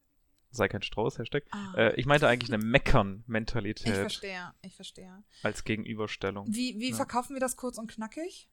[0.49, 1.43] Sei kein Strauß, Hashtag.
[1.51, 5.25] Ah, Äh, ich meinte eigentlich eine ich Meckern-Mentalität verstehe, ich verstehe.
[5.43, 6.47] als Gegenüberstellung.
[6.53, 6.95] Wie, wie Ja.
[6.95, 8.47] verkaufen wir das kurz und knackig?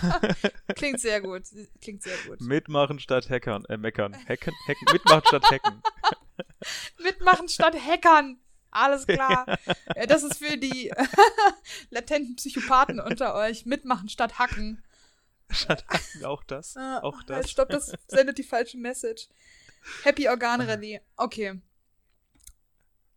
[0.76, 1.42] Klingt sehr gut.
[1.80, 2.40] Klingt sehr gut.
[2.40, 3.64] Mitmachen statt hackern.
[3.66, 4.14] Äh, meckern.
[4.28, 4.86] Hacken, hacken.
[4.92, 5.82] Mitmachen statt hacken.
[7.02, 8.38] Mitmachen statt hackern.
[8.70, 9.46] Alles klar.
[9.94, 10.90] Äh, Das ist für die
[11.90, 13.66] latenten Psychopathen unter euch.
[13.66, 14.82] Mitmachen statt hacken.
[15.50, 16.76] statt hacken, auch das.
[16.76, 17.50] Ah, Auch halt, das.
[17.50, 19.28] Stopp, das sendet die falsche Message.
[20.04, 21.00] Happy Organrallye.
[21.16, 21.60] Okay.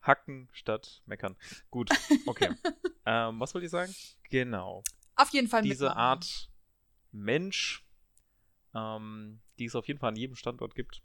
[0.02, 1.36] Hacken statt meckern.
[1.72, 1.90] Gut,
[2.26, 2.50] okay.
[3.06, 3.96] ähm, was wollte ich sagen?
[4.30, 4.84] Genau.
[5.16, 6.00] Auf jeden Fall Diese mitmachen.
[6.02, 6.50] Art
[7.16, 7.86] Mensch,
[8.74, 11.02] ähm, die es auf jeden Fall an jedem Standort gibt,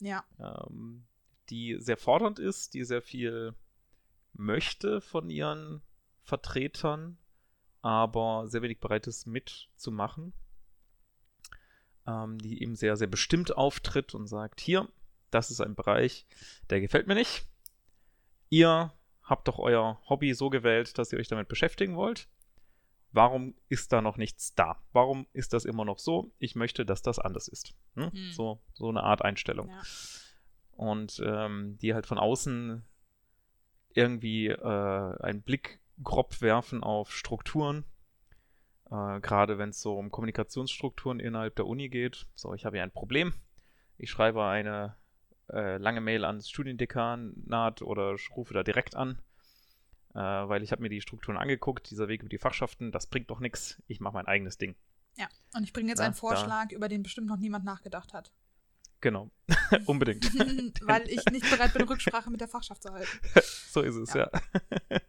[0.00, 0.24] Ja.
[0.38, 1.04] ähm,
[1.50, 3.54] die sehr fordernd ist, die sehr viel
[4.34, 5.82] möchte von ihren
[6.22, 7.18] Vertretern,
[7.82, 10.32] aber sehr wenig bereit ist mitzumachen.
[12.06, 14.88] Ähm, die eben sehr, sehr bestimmt auftritt und sagt, hier,
[15.30, 16.26] das ist ein Bereich,
[16.70, 17.46] der gefällt mir nicht.
[18.48, 18.92] Ihr
[19.22, 22.26] habt doch euer Hobby so gewählt, dass ihr euch damit beschäftigen wollt.
[23.12, 24.82] Warum ist da noch nichts da?
[24.92, 26.32] Warum ist das immer noch so?
[26.38, 27.74] Ich möchte, dass das anders ist.
[27.94, 28.12] Hm?
[28.12, 28.32] Hm.
[28.32, 29.82] So, so eine Art Einstellung ja.
[30.72, 32.84] und ähm, die halt von außen
[33.94, 37.84] irgendwie äh, einen Blick grob werfen auf Strukturen.
[38.90, 42.26] Äh, Gerade wenn es so um Kommunikationsstrukturen innerhalb der Uni geht.
[42.34, 43.32] So, ich habe hier ein Problem.
[43.96, 44.96] Ich schreibe eine
[45.50, 49.20] äh, lange Mail ans Studiendekanat oder rufe da direkt an,
[50.18, 51.90] äh, weil ich habe mir die Strukturen angeguckt.
[51.90, 53.80] Dieser Weg über die Fachschaften, das bringt doch nichts.
[53.86, 54.74] Ich mache mein eigenes Ding.
[55.16, 55.28] ja.
[55.54, 58.32] Und ich bringe jetzt Ja, einen Vorschlag, über den bestimmt noch niemand nachgedacht hat.
[59.00, 59.30] Genau,
[59.86, 60.24] unbedingt.
[60.82, 63.08] Weil ich nicht bereit bin, Rücksprache mit der Fachschaft zu halten.
[63.70, 64.28] so ist es, Ja.
[64.90, 65.00] ja.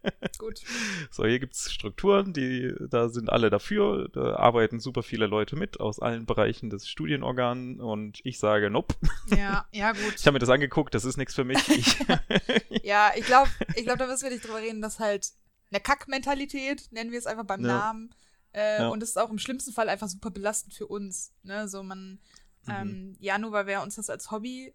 [0.50, 0.62] Gut.
[1.10, 5.56] So, hier gibt es Strukturen, die, da sind alle dafür, da arbeiten super viele Leute
[5.56, 8.94] mit aus allen Bereichen des Studienorgans und ich sage, nope.
[9.36, 10.14] Ja, ja, gut.
[10.18, 11.68] Ich habe mir das angeguckt, das ist nichts für mich.
[11.68, 11.96] Ich,
[12.82, 15.28] Ja, ich glaube, ich glaub, da müssen wir nicht drüber reden, dass halt
[15.70, 17.66] eine Kackmentalität, nennen wir es einfach beim Ja.
[17.68, 18.14] Namen.
[18.52, 18.88] Äh, Ja.
[18.88, 21.32] Und es ist auch im schlimmsten Fall einfach super belastend für uns.
[21.42, 21.68] Ne?
[21.68, 22.18] So man,
[22.66, 22.72] Mhm.
[22.72, 24.74] ähm, ja, nur weil wir uns das als Hobby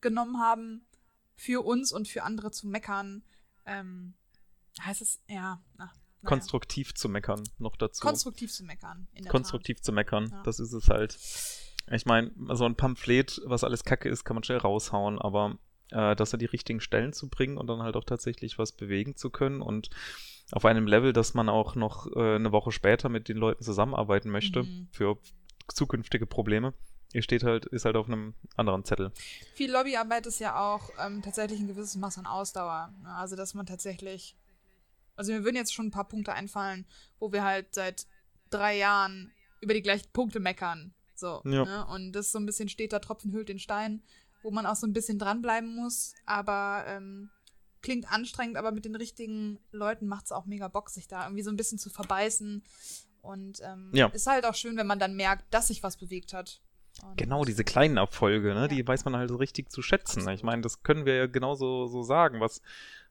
[0.00, 0.86] genommen haben,
[1.36, 3.22] für uns und für andere zu meckern,
[3.66, 4.14] ähm,
[4.80, 5.92] heißt es, ja, na, naja.
[6.24, 8.00] konstruktiv zu meckern noch dazu.
[8.00, 9.08] konstruktiv zu meckern.
[9.28, 10.42] Konstruktiv zu meckern, Ja.
[10.44, 11.18] das ist es halt.
[11.90, 15.58] Ich meine, so ein Pamphlet, was alles Kacke ist, kann man schnell raushauen, aber
[15.90, 19.16] äh, das an die richtigen Stellen zu bringen und dann halt auch tatsächlich was bewegen
[19.16, 19.90] zu können und
[20.52, 24.30] auf einem Level, dass man auch noch äh, eine Woche später mit den Leuten zusammenarbeiten
[24.30, 24.88] möchte Mhm.
[24.92, 25.18] für
[25.68, 26.72] zukünftige Probleme.
[27.14, 29.10] Ihr steht halt, ist halt auf einem anderen Zettel.
[29.10, 29.18] Tat.
[29.54, 32.92] Viel Lobbyarbeit ist ja auch ähm, tatsächlich ein gewisses Maß an Ausdauer.
[33.02, 33.14] Ne?
[33.14, 34.36] Also, dass man tatsächlich.
[35.16, 36.86] Also, mir würden jetzt schon ein paar Punkte einfallen,
[37.18, 38.06] wo wir halt seit
[38.50, 40.94] drei Jahren über die gleichen Punkte meckern.
[41.14, 41.40] So.
[41.44, 41.64] Ja.
[41.64, 41.86] Ne?
[41.86, 44.02] Und das ist so ein bisschen steter Tropfen hüllt den Stein,
[44.42, 46.14] wo man auch so ein bisschen dranbleiben muss.
[46.26, 47.30] Aber ähm,
[47.80, 51.42] klingt anstrengend, aber mit den richtigen Leuten macht es auch mega Bock, sich da irgendwie
[51.42, 52.64] so ein bisschen zu verbeißen.
[53.20, 54.06] Und ähm, Ja.
[54.08, 56.60] ist halt auch schön, wenn man dann merkt, dass sich was bewegt hat.
[57.04, 58.68] Und Genau, diese kleinen Erfolge, ne, Ja.
[58.68, 60.20] die weiß man halt so richtig zu schätzen.
[60.20, 60.38] Absolut.
[60.38, 62.60] Ich meine, das können wir ja genauso so sagen, was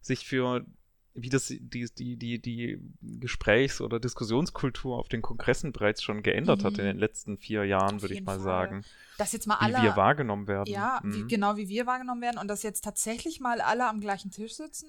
[0.01, 0.65] sich für
[1.13, 1.59] wie das die,
[1.93, 6.79] die, die, die Gesprächs- oder Diskussionskultur auf den Kongressen bereits schon geändert hat Mhm.
[6.79, 8.43] in den letzten vier Jahren, würde ich mal Fall.
[8.43, 8.85] sagen.
[9.17, 9.83] Dass jetzt mal Wie alle.
[9.83, 10.71] wir wahrgenommen werden.
[10.71, 11.27] Ja, wie, Mhm.
[11.27, 14.87] genau wie wir wahrgenommen werden und dass jetzt tatsächlich mal alle am gleichen Tisch sitzen,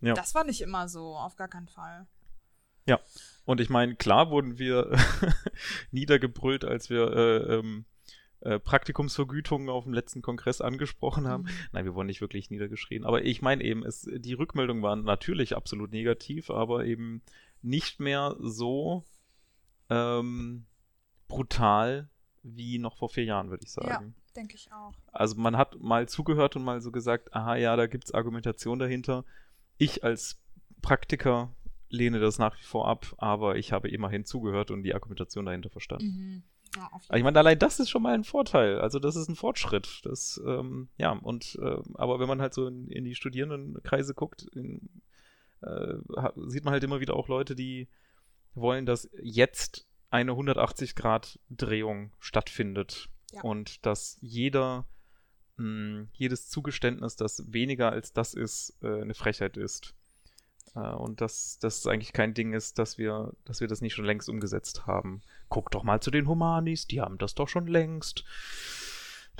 [0.00, 0.14] Ja.
[0.14, 2.06] das war nicht immer so, auf gar keinen Fall.
[2.86, 2.98] Ja,
[3.44, 4.90] und ich meine, klar wurden wir
[5.90, 7.84] niedergebrüllt, als wir äh, ähm,
[8.40, 11.44] äh, Praktikumsvergütungen auf dem letzten Kongress angesprochen haben.
[11.44, 11.48] Mhm.
[11.72, 13.04] Nein, wir wurden nicht wirklich niedergeschrien.
[13.04, 17.22] Aber ich meine eben, es, die Rückmeldungen waren natürlich absolut negativ, aber eben
[17.62, 19.04] nicht mehr so
[19.90, 20.64] ähm,
[21.28, 22.08] brutal
[22.42, 24.14] wie noch vor vier Jahren, würde ich sagen.
[24.16, 24.94] Ja, denke ich auch.
[25.12, 28.78] Also man hat mal zugehört und mal so gesagt, aha, ja, da gibt es Argumentation
[28.78, 29.24] dahinter.
[29.76, 30.40] Ich als
[30.80, 31.54] Praktiker
[31.90, 35.70] lehne das nach wie vor ab, aber ich habe immerhin zugehört und die Argumentation dahinter
[35.70, 36.06] verstanden.
[36.06, 36.42] Mhm.
[36.76, 38.80] Ja, ich meine, allein das ist schon mal ein Vorteil.
[38.80, 40.00] Also das ist ein Fortschritt.
[40.04, 44.46] Das, ähm, ja, und äh, aber wenn man halt so in, in die Studierendenkreise guckt,
[44.54, 44.88] in,
[45.62, 45.94] äh,
[46.46, 47.88] sieht man halt immer wieder auch Leute, die
[48.54, 53.08] wollen, dass jetzt eine 180-Grad-Drehung stattfindet.
[53.32, 53.42] Ja.
[53.42, 54.86] Und dass jeder,
[55.56, 59.94] mh, hm, jedes Zugeständnis, das weniger als das ist, äh, eine Frechheit ist.
[60.74, 64.04] Äh, und dass das eigentlich kein Ding ist, dass wir, dass wir das nicht schon
[64.04, 65.22] längst umgesetzt haben.
[65.48, 68.24] Guck doch mal zu den Humanis, die haben das doch schon längst.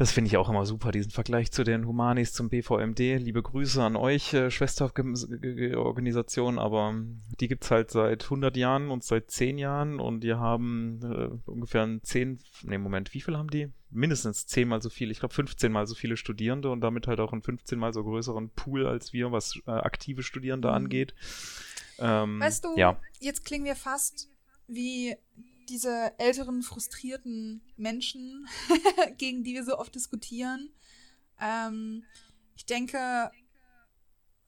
[0.00, 3.18] Das finde ich auch immer super, diesen Vergleich zu den Humanis zum BVMD.
[3.18, 6.94] Liebe Grüße an euch, äh, Schwesterorganisation, aber
[7.38, 11.28] die gibt es halt seit 100 Jahren und seit 10 Jahren und die haben äh,
[11.50, 13.68] ungefähr 10, ne Moment, wie viel haben die?
[13.90, 17.20] Mindestens 10 mal so viel, ich glaube 15 mal so viele Studierende und damit halt
[17.20, 20.74] auch einen 15 mal so größeren Pool als wir, was äh, aktive Studierende mhm.
[20.76, 21.14] angeht.
[21.98, 22.98] Ähm, weißt du, ja.
[23.18, 24.30] jetzt klingen wir fast
[24.66, 25.14] wie
[25.70, 28.46] diese älteren, frustrierten Menschen,
[29.16, 30.70] gegen die wir so oft diskutieren.
[31.40, 32.04] Ähm,
[32.56, 33.30] ich denke,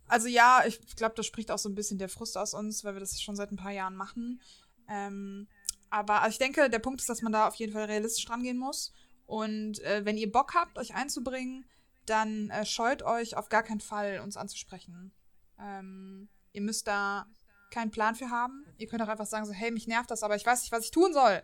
[0.07, 2.95] also ja, ich glaube, das spricht auch so ein bisschen der Frust aus uns, weil
[2.95, 4.43] wir das schon seit ein paar Jahren machen.
[4.89, 5.49] Ähm,
[5.89, 8.59] aber also ich denke, der Punkt ist, dass man da auf jeden Fall realistisch rangehen
[8.59, 8.93] muss.
[9.27, 11.65] Und äh, wenn ihr Bock habt, euch einzubringen,
[12.07, 15.13] dann äh, scheut euch auf gar keinen Fall, uns anzusprechen.
[15.59, 17.27] Ähm, ihr müsst da
[17.73, 18.65] keinen Plan für haben.
[18.79, 20.85] Ihr könnt auch einfach sagen, so, hey, mich nervt das, aber ich weiß nicht, was
[20.85, 21.43] ich tun soll.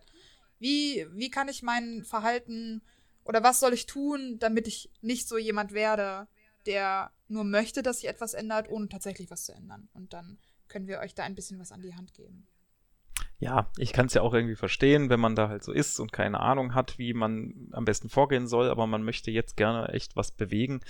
[0.61, 2.83] Wie, wie kann ich mein Verhalten
[3.25, 6.29] oder was soll ich tun, damit ich nicht so jemand werde,
[6.67, 9.89] der nur möchte, dass sich etwas ändert, ohne tatsächlich was zu ändern.
[9.93, 10.39] Und dann
[10.69, 12.47] können wir euch da ein bisschen was an die Hand geben.
[13.41, 16.13] Ja, ich kann es ja auch irgendwie verstehen, wenn man da halt so ist und
[16.13, 20.17] keine Ahnung hat, wie man am besten vorgehen soll, aber man möchte jetzt gerne echt
[20.17, 20.81] was bewegen.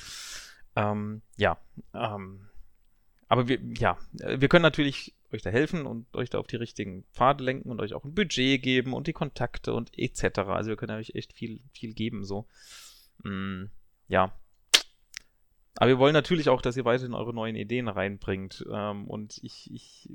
[0.75, 1.59] Ähm, ja,
[1.93, 2.49] ähm,
[3.29, 7.05] aber wir, ja, wir können natürlich euch da helfen und euch da auf die richtigen
[7.13, 10.39] Pfade lenken und euch auch ein Budget geben und die Kontakte und etc.
[10.41, 12.47] Also wir können euch echt viel, viel geben, so.
[13.23, 13.65] Mm,
[14.09, 14.33] ja.
[15.77, 18.65] Aber wir wollen natürlich auch, dass ihr weiterhin eure neuen Ideen reinbringt.
[18.73, 20.09] Ähm, und ich, ich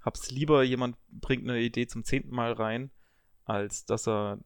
[0.00, 2.90] hab's lieber, jemand bringt eine Idee zum zehnten Mal rein,
[3.44, 4.38] als dass er,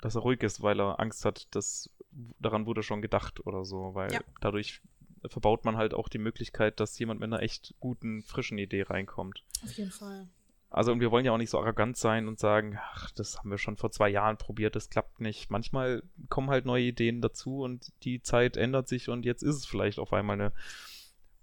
[0.00, 1.90] dass er ruhig ist, weil er Angst hat, dass
[2.38, 4.20] daran wurde schon gedacht oder so, weil ja.
[4.40, 4.80] dadurch
[5.26, 9.44] verbaut man halt auch die Möglichkeit, dass jemand mit einer echt guten, frischen Idee reinkommt.
[9.64, 10.28] Auf jeden Fall.
[10.70, 13.50] Also, und wir wollen ja auch nicht so arrogant sein und sagen, ach, das haben
[13.50, 15.50] wir schon vor zwei Jahren probiert, das klappt nicht.
[15.50, 19.66] Manchmal kommen halt neue Ideen dazu und die Zeit ändert sich und jetzt ist es
[19.66, 20.52] vielleicht auf einmal eine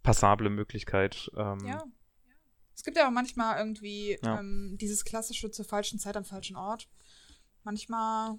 [0.03, 1.31] passable Möglichkeit.
[1.35, 1.83] Ähm, ja.
[2.75, 4.39] Es gibt ja auch manchmal irgendwie ja.
[4.39, 6.87] ähm, dieses klassische zur falschen Zeit am falschen Ort.
[7.63, 8.37] Manchmal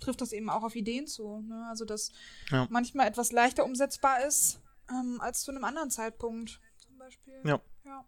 [0.00, 1.42] trifft das eben auch auf Ideen zu.
[1.42, 1.66] Ne?
[1.68, 2.10] Also, dass
[2.50, 2.66] ja.
[2.70, 4.61] manchmal etwas leichter umsetzbar ist
[4.92, 7.40] ähm, als zu einem anderen Zeitpunkt zum Beispiel.
[7.44, 7.60] Ja.
[7.84, 8.04] ja.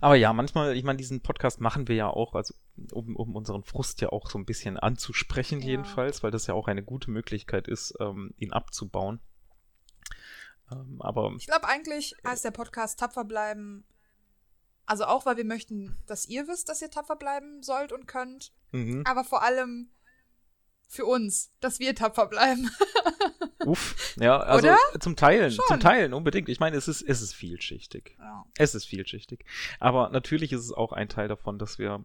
[0.00, 2.54] Aber ja, manchmal, ich meine, diesen Podcast machen wir ja auch, also
[2.92, 5.68] um, um unseren Frust ja auch so ein bisschen anzusprechen, ja.
[5.68, 9.20] jedenfalls, weil das ja auch eine gute Möglichkeit ist, ähm, ihn abzubauen.
[10.72, 11.32] Ähm, aber.
[11.36, 13.84] Ich glaube, eigentlich heißt der Podcast tapfer bleiben.
[14.86, 18.52] Also auch, weil wir möchten, dass ihr wisst, dass ihr tapfer bleiben sollt und könnt.
[18.72, 19.04] Mhm.
[19.06, 19.90] Aber vor allem,
[20.90, 22.68] für uns, dass wir tapfer bleiben.
[23.64, 24.78] Uff, ja, also Oder?
[24.98, 25.64] zum Teilen, Schon.
[25.68, 26.48] zum Teilen unbedingt.
[26.48, 28.16] Ich meine, es ist, es ist vielschichtig.
[28.18, 28.44] Ja.
[28.58, 29.44] Es ist vielschichtig.
[29.78, 32.04] Aber natürlich ist es auch ein Teil davon, dass wir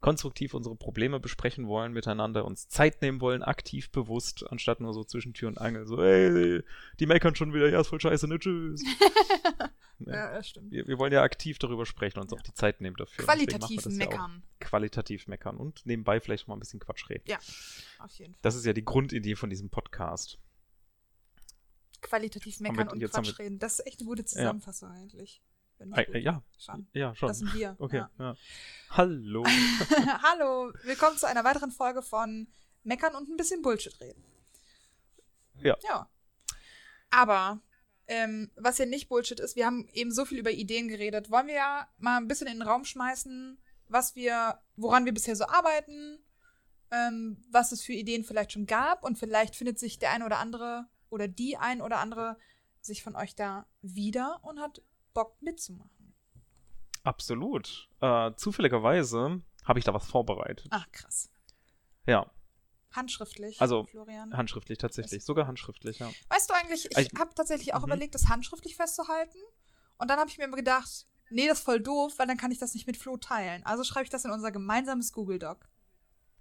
[0.00, 5.04] konstruktiv unsere Probleme besprechen wollen, miteinander uns Zeit nehmen wollen, aktiv, bewusst, anstatt nur so
[5.04, 6.62] zwischen Tür und Angel, so, ey,
[7.00, 8.82] die meckern schon wieder, ja, ist voll scheiße, ne, tschüss.
[10.00, 10.70] Ja, das stimmt.
[10.70, 12.38] Wir, wir, wollen ja aktiv darüber sprechen und uns ja.
[12.38, 13.24] auch die Zeit nehmen dafür.
[13.24, 14.42] Qualitativ meckern.
[14.42, 17.24] Ja qualitativ meckern und nebenbei vielleicht mal ein bisschen Quatsch reden.
[17.26, 17.38] Ja,
[17.98, 18.40] auf jeden Fall.
[18.42, 20.38] Das ist ja die Grundidee von diesem Podcast.
[22.00, 23.58] Qualitativ meckern und Quatsch reden.
[23.58, 24.96] Das ist echt eine gute Zusammenfassung ja.
[24.96, 25.42] eigentlich.
[25.78, 26.86] Äh, ja, schon.
[26.92, 27.28] ja, schon.
[27.28, 27.76] Das sind wir.
[27.78, 28.10] Okay, ja.
[28.18, 28.36] ja.
[28.90, 29.44] Hallo.
[30.22, 32.48] Hallo, willkommen zu einer weiteren Folge von
[32.84, 34.22] Meckern und ein bisschen Bullshit reden.
[35.60, 35.76] Ja.
[35.82, 36.08] Ja.
[37.10, 37.60] Aber
[38.06, 41.30] ähm, was ja nicht Bullshit ist, wir haben eben so viel über Ideen geredet.
[41.30, 45.36] Wollen wir ja mal ein bisschen in den Raum schmeißen, was wir, woran wir bisher
[45.36, 46.18] so arbeiten,
[46.90, 50.38] ähm, was es für Ideen vielleicht schon gab und vielleicht findet sich der ein oder
[50.38, 52.38] andere oder die ein oder andere
[52.80, 54.82] sich von euch da wieder und hat
[55.14, 56.14] Bock mitzumachen.
[57.02, 57.88] Absolut.
[58.00, 60.66] Äh, zufälligerweise habe ich da was vorbereitet.
[60.70, 61.30] Ach, krass.
[62.06, 62.30] Ja,
[62.94, 64.36] Handschriftlich, Also, Florian.
[64.36, 65.24] handschriftlich tatsächlich.
[65.24, 66.10] Sogar handschriftlich, ja.
[66.28, 67.86] Weißt du eigentlich, ich Ich- habe tatsächlich auch Mhm.
[67.86, 69.38] überlegt, das handschriftlich festzuhalten.
[69.98, 72.50] Und dann habe ich mir immer gedacht, nee, das ist voll doof, weil dann kann
[72.52, 73.64] ich das nicht mit Flo teilen.
[73.64, 75.66] Also schreibe ich das in unser gemeinsames Google Doc.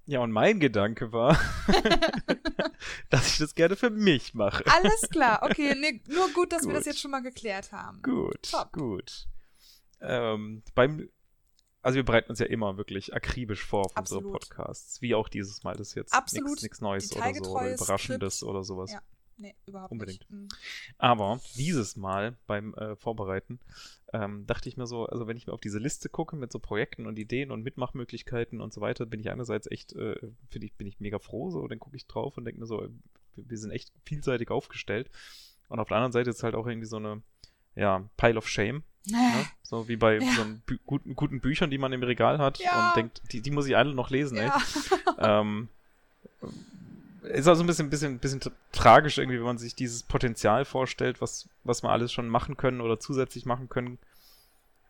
[0.06, 1.40] Ja, und mein Gedanke war,
[3.10, 4.64] dass ich das gerne für mich mache.
[4.68, 6.94] Alles klar, okay, nee, nur gut, dass wir das Gut.
[6.94, 8.02] jetzt schon mal geklärt haben.
[8.02, 8.74] Gut, Top.
[8.74, 9.28] gut.
[10.02, 11.10] Ähm, beim,
[11.84, 14.32] also wir bereiten uns ja immer wirklich akribisch vor auf unsere Absolut.
[14.32, 15.76] Podcasts, wie auch dieses Mal.
[15.76, 18.50] Das ist jetzt Absolut nichts Neues oder so oder Überraschendes Skript.
[18.50, 18.92] oder sowas.
[18.92, 19.02] Ja.
[19.38, 20.20] Nee, überhaupt Unbedingt.
[20.22, 20.32] nicht.
[20.32, 20.48] Mhm.
[20.98, 23.60] Aber dieses Mal beim äh, Vorbereiten
[24.14, 26.60] ähm, dachte ich mir so, also wenn ich mir auf diese Liste gucke mit so
[26.60, 30.16] Projekten und Ideen und Mitmachmöglichkeiten und so weiter, bin ich einerseits echt, äh,
[30.50, 32.84] finde ich, bin ich mega froh, so, dann gucke ich drauf und denke mir so,
[32.84, 32.90] äh,
[33.36, 35.10] wir, wir sind echt vielseitig aufgestellt.
[35.68, 37.24] Und auf der anderen Seite ist halt auch irgendwie so eine,
[37.76, 39.46] ja, Pile of Shame, ne?
[39.64, 40.32] so wie bei Ja.
[40.34, 42.90] so Bü guten, guten Büchern, die man im Regal hat Ja.
[42.90, 44.48] und denkt, die, die muss ich alle noch lesen, ey.
[44.48, 44.58] Ja.
[45.42, 45.70] Ähm,
[47.24, 51.22] ist also ein bisschen, bisschen, bisschen tra- tragisch irgendwie, wenn man sich dieses Potenzial vorstellt,
[51.22, 53.98] was, was wir alles schon machen können oder zusätzlich machen können.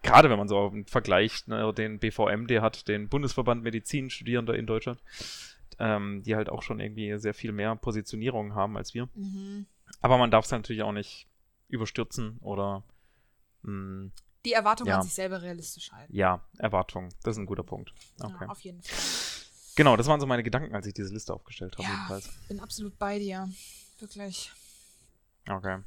[0.02, 4.66] Gerade wenn man so einen vergleicht, ne, den BVMD hat, den Bundesverband Medizin Studierender in
[4.66, 5.00] Deutschland,
[5.80, 9.08] ähm, die halt auch schon irgendwie sehr viel mehr Positionierung haben als wir.
[9.14, 9.66] Mhm.
[10.02, 11.28] Aber man darf es natürlich auch nicht
[11.74, 12.84] überstürzen oder
[13.64, 14.12] mh,
[14.46, 14.98] Die Erwartung Ja.
[14.98, 16.14] an sich selber realistisch halten.
[16.16, 17.10] ja, Erwartungen.
[17.24, 17.94] Das ist ein guter Punkt.
[18.22, 18.34] Okay.
[18.42, 18.98] Ja, auf jeden Fall.
[19.76, 21.94] Genau, das waren so meine Gedanken, als ich diese Liste aufgestellt habe, Ja.
[21.96, 22.30] jedenfalls.
[22.48, 23.50] Bin absolut bei dir.
[24.00, 24.52] Wirklich.
[25.50, 25.80] Okay.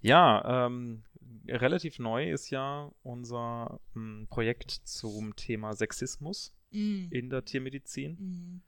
[0.00, 1.04] Ja, ähm,
[1.46, 7.08] relativ neu ist ja unser ähm, Projekt zum Thema Sexismus Mhm.
[7.10, 8.16] in der Tiermedizin.
[8.18, 8.62] Mhm.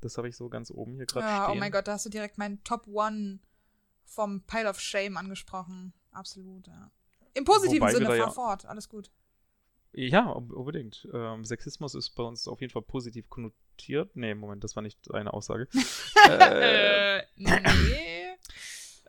[0.00, 1.56] Das habe ich so ganz oben hier gerade Ja, stehen.
[1.56, 3.38] oh mein Gott, da hast du direkt meinen Top One
[4.08, 5.92] vom Pile of Shame angesprochen.
[6.12, 6.90] Absolut, ja.
[7.34, 9.10] Im positiven Wobei Sinne, fahr ja- fort, alles gut.
[9.92, 11.08] Ja, un- unbedingt.
[11.12, 14.14] Ähm, Sexismus ist bei uns auf jeden Fall positiv konnotiert.
[14.16, 15.68] Nee, Moment, das war nicht eine Aussage.
[16.28, 18.24] äh, Äh, nee.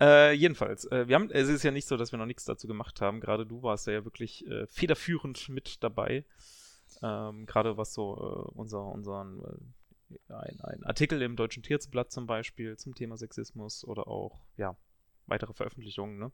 [0.02, 2.68] Äh, jedenfalls, äh, wir haben, es ist ja nicht so, dass wir noch nichts dazu
[2.68, 3.20] gemacht haben.
[3.20, 6.24] Gerade du warst ja wirklich äh, federführend mit dabei.
[7.02, 9.42] Ähm, Gerade was so äh, unser, unseren
[10.30, 14.78] äh, ein, ein Artikel im Deutschen Tierärzteblatt zum Beispiel zum Thema Sexismus oder auch ja
[15.30, 16.18] weitere Veröffentlichungen.
[16.20, 16.32] Ne?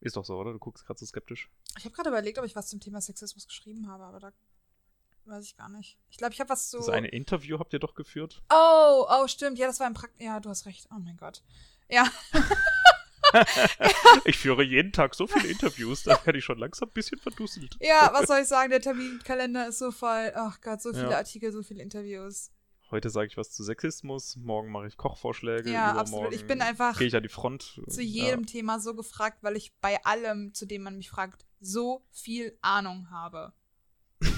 [0.00, 0.52] Ist doch so, oder?
[0.52, 1.50] Du guckst gerade so skeptisch.
[1.78, 4.32] Ich habe gerade überlegt, ob ich was zum Thema Sexismus geschrieben habe, aber da
[5.26, 5.98] weiß ich gar nicht.
[6.08, 6.78] Ich glaube, ich habe was so.
[6.78, 8.42] Das eine Interview habt ihr doch geführt.
[8.50, 9.58] Oh, oh, stimmt.
[9.58, 10.20] Ja, das war ein Prakt.
[10.20, 10.88] Ja, du hast recht.
[10.90, 11.42] Oh mein Gott.
[11.88, 12.06] Ja,
[14.24, 17.76] ich führe jeden Tag so viele Interviews, da werde ich schon langsam ein bisschen verdusselt.
[17.80, 18.70] ja, was soll ich sagen?
[18.70, 20.32] Der Terminkalender ist so voll.
[20.34, 21.16] Ach Gott, so viele Ja.
[21.18, 22.50] Artikel, so viele Interviews.
[22.90, 25.70] Heute sage ich was zu Sexismus, morgen mache ich Kochvorschläge.
[25.72, 26.34] Ja, absolut.
[26.34, 27.80] Ich bin einfach Gehe ich an die Front.
[27.88, 28.24] zu Ja.
[28.24, 32.58] jedem Thema so gefragt, weil ich bei allem, zu dem man mich fragt, so viel
[32.62, 33.52] Ahnung habe.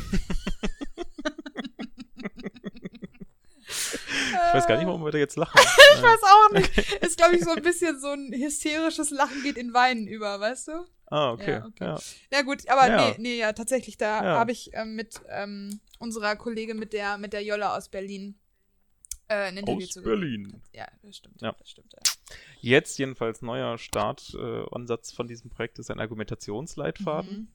[4.49, 5.59] Ich weiß gar nicht, warum wir da jetzt lachen.
[5.97, 7.03] Ich weiß auch nicht.
[7.03, 10.69] Ist, glaube ich, so ein bisschen so ein hysterisches Lachen geht in Weinen über, weißt
[10.69, 10.85] du?
[11.07, 11.53] Ah, okay.
[11.53, 11.85] Ja, okay.
[11.85, 11.99] Ja.
[12.33, 12.97] Ja, gut, aber Ja.
[13.11, 14.39] nee, nee, ja, tatsächlich, da Ja.
[14.39, 18.39] habe ich ähm, mit ähm, unserer Kollegin, mit der, mit der Jolla aus Berlin,
[19.33, 20.63] äh, ein Interview Aus zu Berlin.
[20.73, 21.41] Ja, das stimmt.
[21.41, 21.53] Ja.
[21.59, 21.99] Das stimmt, ja.
[22.61, 27.49] Jetzt jedenfalls neuer Startansatz von diesem Projekt ist ein Argumentationsleitfaden, Mhm.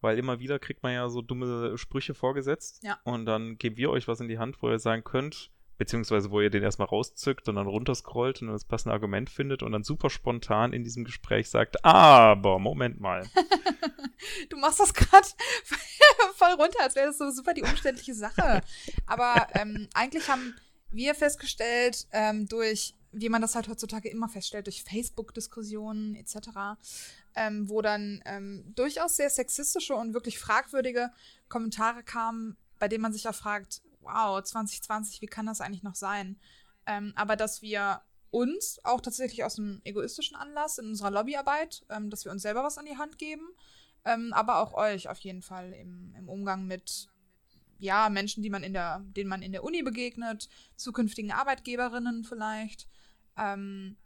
[0.00, 2.98] weil immer wieder kriegt man ja so dumme Sprüche vorgesetzt Ja.
[3.04, 6.40] und dann geben wir euch was in die Hand, wo ihr sagen könnt, beziehungsweise wo
[6.40, 9.82] ihr den erstmal rauszückt und dann runterscrollt und dann das passende Argument findet und dann
[9.82, 13.26] super spontan in diesem Gespräch sagt, aber Moment mal.
[14.50, 15.26] Du machst das gerade
[16.36, 18.60] voll runter, als wäre das so super die umständliche Sache.
[19.06, 20.54] Aber ähm, eigentlich haben
[20.92, 26.80] wir festgestellt, ähm, durch, wie man das halt heutzutage immer feststellt, durch Facebook-Diskussionen etc.,
[27.34, 31.10] ähm, wo dann ähm, durchaus sehr sexistische und wirklich fragwürdige
[31.48, 35.94] Kommentare kamen, bei denen man sich ja fragt, wow, 2020, wie kann das eigentlich noch
[35.94, 36.38] sein?
[36.86, 42.10] Ähm, aber dass wir uns auch tatsächlich aus einem egoistischen Anlass in unserer Lobbyarbeit, ähm,
[42.10, 43.46] dass wir uns selber was an die Hand geben,
[44.04, 47.08] ähm, aber auch euch auf jeden Fall im, im Umgang mit
[47.82, 52.88] ja, Menschen, die man in der, denen man in der Uni begegnet, zukünftigen Arbeitgeberinnen vielleicht.
[53.36, 53.96] Ähm,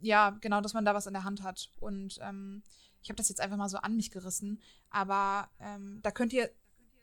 [0.00, 1.70] ja, genau, dass man da was in der Hand hat.
[1.78, 2.64] Und ähm,
[3.02, 4.60] ich habe das jetzt einfach mal so an mich gerissen,
[4.90, 6.50] aber ähm, da könnt ihr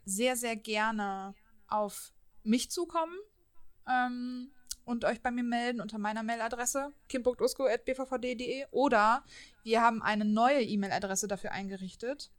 [0.03, 1.33] sehr, sehr gerne
[1.69, 2.11] auf
[2.43, 3.15] mich zukommen
[3.87, 4.51] ähm,
[4.83, 9.23] und euch bei mir melden unter meiner Mailadresse kim.usko.bvvd.de oder
[9.63, 12.31] wir haben eine neue E-Mail-Adresse dafür eingerichtet,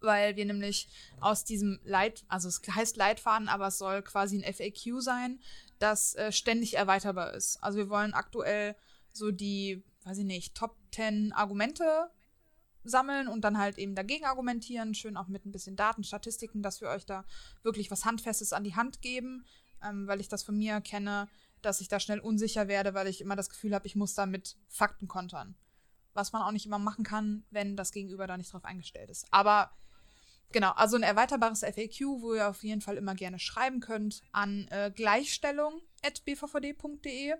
[0.00, 0.88] weil wir nämlich
[1.20, 5.40] aus diesem Leit, also es heißt Leitfaden, aber es soll quasi ein FAQ sein,
[5.78, 7.62] das äh, ständig erweiterbar ist.
[7.62, 8.76] Also wir wollen aktuell
[9.12, 12.10] so die, weiß ich nicht, Top 10 Argumente
[12.84, 16.80] sammeln und dann halt eben dagegen argumentieren, schön auch mit ein bisschen Daten, Statistiken, dass
[16.80, 17.24] wir euch da
[17.62, 19.44] wirklich was Handfestes an die Hand geben,
[19.82, 21.28] ähm, weil ich das von mir kenne,
[21.62, 24.26] dass ich da schnell unsicher werde, weil ich immer das Gefühl habe, ich muss da
[24.26, 25.54] mit Fakten kontern.
[26.14, 29.26] Was man auch nicht immer machen kann, wenn das Gegenüber da nicht drauf eingestellt ist.
[29.30, 29.70] Aber
[30.52, 34.66] genau, also ein erweiterbares FAQ, wo ihr auf jeden Fall immer gerne schreiben könnt an
[34.70, 37.34] äh, gleichstellung.bvvd.de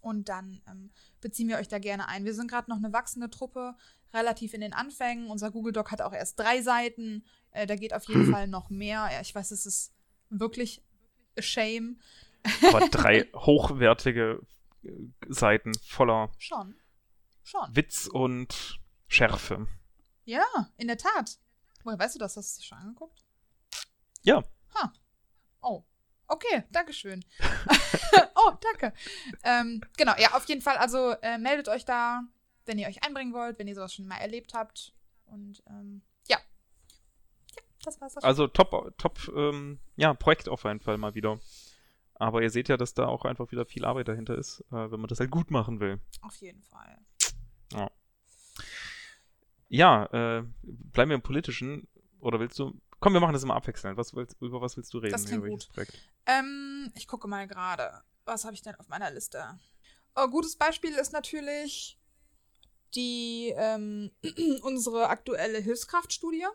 [0.00, 0.90] und dann ähm,
[1.20, 2.24] beziehen wir euch da gerne ein.
[2.24, 3.74] Wir sind gerade noch eine wachsende Truppe,
[4.12, 5.30] relativ in den Anfängen.
[5.30, 7.24] Unser Google Doc hat auch erst drei Seiten.
[7.50, 9.08] Äh, da geht auf jeden Fall noch mehr.
[9.12, 9.94] Ja, ich weiß, es ist
[10.30, 10.82] wirklich
[11.38, 11.98] a shame.
[12.68, 14.40] Aber drei hochwertige
[14.82, 14.90] äh,
[15.28, 16.74] Seiten voller Schon.
[17.42, 17.74] Schon.
[17.74, 19.66] Witz und Schärfe.
[20.24, 20.44] Ja,
[20.76, 21.38] in der Tat.
[21.84, 22.36] Woher weißt du das?
[22.36, 23.24] Hast du dich schon angeguckt?
[24.22, 24.44] Ja.
[24.74, 24.92] Ha.
[25.62, 25.84] Oh.
[26.26, 27.24] Okay, Dankeschön.
[28.34, 28.92] oh, danke.
[29.42, 30.76] Ähm, genau, ja, auf jeden Fall.
[30.76, 32.22] Also äh, meldet euch da,
[32.66, 34.94] wenn ihr euch einbringen wollt, wenn ihr sowas schon mal erlebt habt.
[35.26, 36.38] Und ähm, ja.
[37.56, 38.16] Ja, das war's.
[38.16, 38.28] auch schon.
[38.28, 41.38] Also top, top, ähm, ja, Projekt auf jeden Fall mal wieder.
[42.14, 45.00] Aber ihr seht ja, dass da auch einfach wieder viel Arbeit dahinter ist, äh, wenn
[45.00, 46.00] man das halt gut machen will.
[46.20, 46.98] auf jeden Fall.
[49.70, 51.88] Ja, äh, bleiben wir im Politischen.
[52.20, 52.78] Oder willst du.
[52.98, 53.96] Komm, wir machen das immer abwechselnd.
[53.96, 55.12] Was willst, über was willst du reden?
[55.12, 55.68] Das klingt gut.
[56.26, 58.02] Ähm, ich gucke mal gerade.
[58.26, 59.58] Was habe ich denn auf meiner Liste?
[60.16, 61.98] Oh, gutes Beispiel ist natürlich
[62.94, 64.10] die ähm,
[64.62, 66.46] unsere aktuelle Hilfskraftstudie.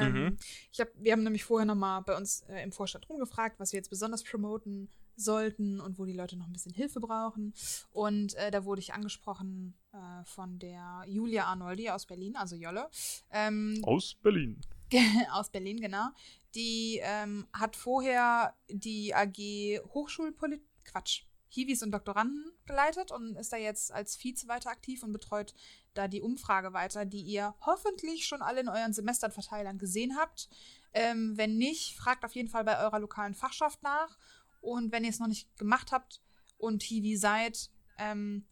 [0.00, 0.36] Ähm, Mhm.
[0.72, 3.78] ich hab, wir haben nämlich vorher nochmal bei uns äh, im Vorstand rumgefragt, was wir
[3.78, 7.54] jetzt besonders promoten sollten und wo die Leute noch ein bisschen Hilfe brauchen.
[7.92, 12.88] Und äh, da wurde ich angesprochen äh, von der Julia Arnoldi aus Berlin, also Jolle.
[13.30, 14.60] Ähm, Aus Berlin.
[15.32, 16.08] aus Berlin, genau.
[16.54, 21.22] Die ähm, hat vorher die AG Hochschulpolitik, Quatsch,
[21.54, 25.54] Hiwis und Doktoranden geleitet und ist da jetzt als Vize weiter aktiv und betreut
[25.94, 30.48] da die Umfrage weiter, die ihr hoffentlich schon alle in euren Semesterverteilern gesehen habt.
[30.92, 34.18] Ähm, wenn nicht, fragt auf jeden Fall bei eurer lokalen Fachschaft nach.
[34.60, 36.20] Und wenn ihr es noch nicht gemacht habt
[36.58, 38.46] und Hiwi seid, ähm,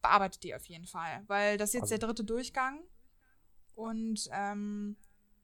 [0.00, 1.24] bearbeitet die auf jeden Fall.
[1.26, 2.80] Weil das ist jetzt Also- der dritte Durchgang.
[3.74, 4.96] Und ähm,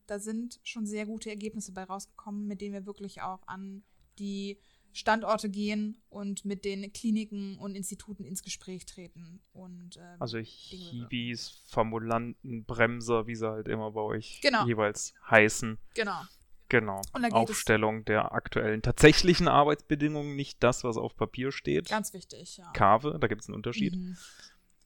[0.07, 3.85] da sind schon sehr gute Ergebnisse bei rausgekommen, mit denen wir wirklich auch an
[4.19, 4.59] die
[4.95, 9.41] Standorte gehen und mit den Kliniken und Instituten ins Gespräch treten.
[9.53, 14.67] Und ähm, Also Hiwis, Formulanten, Bremser, wie sie halt immer bei euch Genau.
[14.67, 15.79] jeweils heißen.
[15.95, 16.23] genau.
[16.71, 17.03] Genau.
[17.13, 21.89] Aufstellung der aktuellen tatsächlichen Arbeitsbedingungen, nicht das, was auf Papier steht.
[21.91, 22.73] Ganz wichtig, ja.
[22.73, 23.95] Kave, da gibt es einen Unterschied.
[23.95, 24.17] Mhm.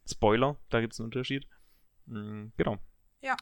[0.04, 1.46] Spoiler, da gibt es einen Unterschied.
[2.06, 2.78] Mm, genau.
[3.22, 3.36] Ja.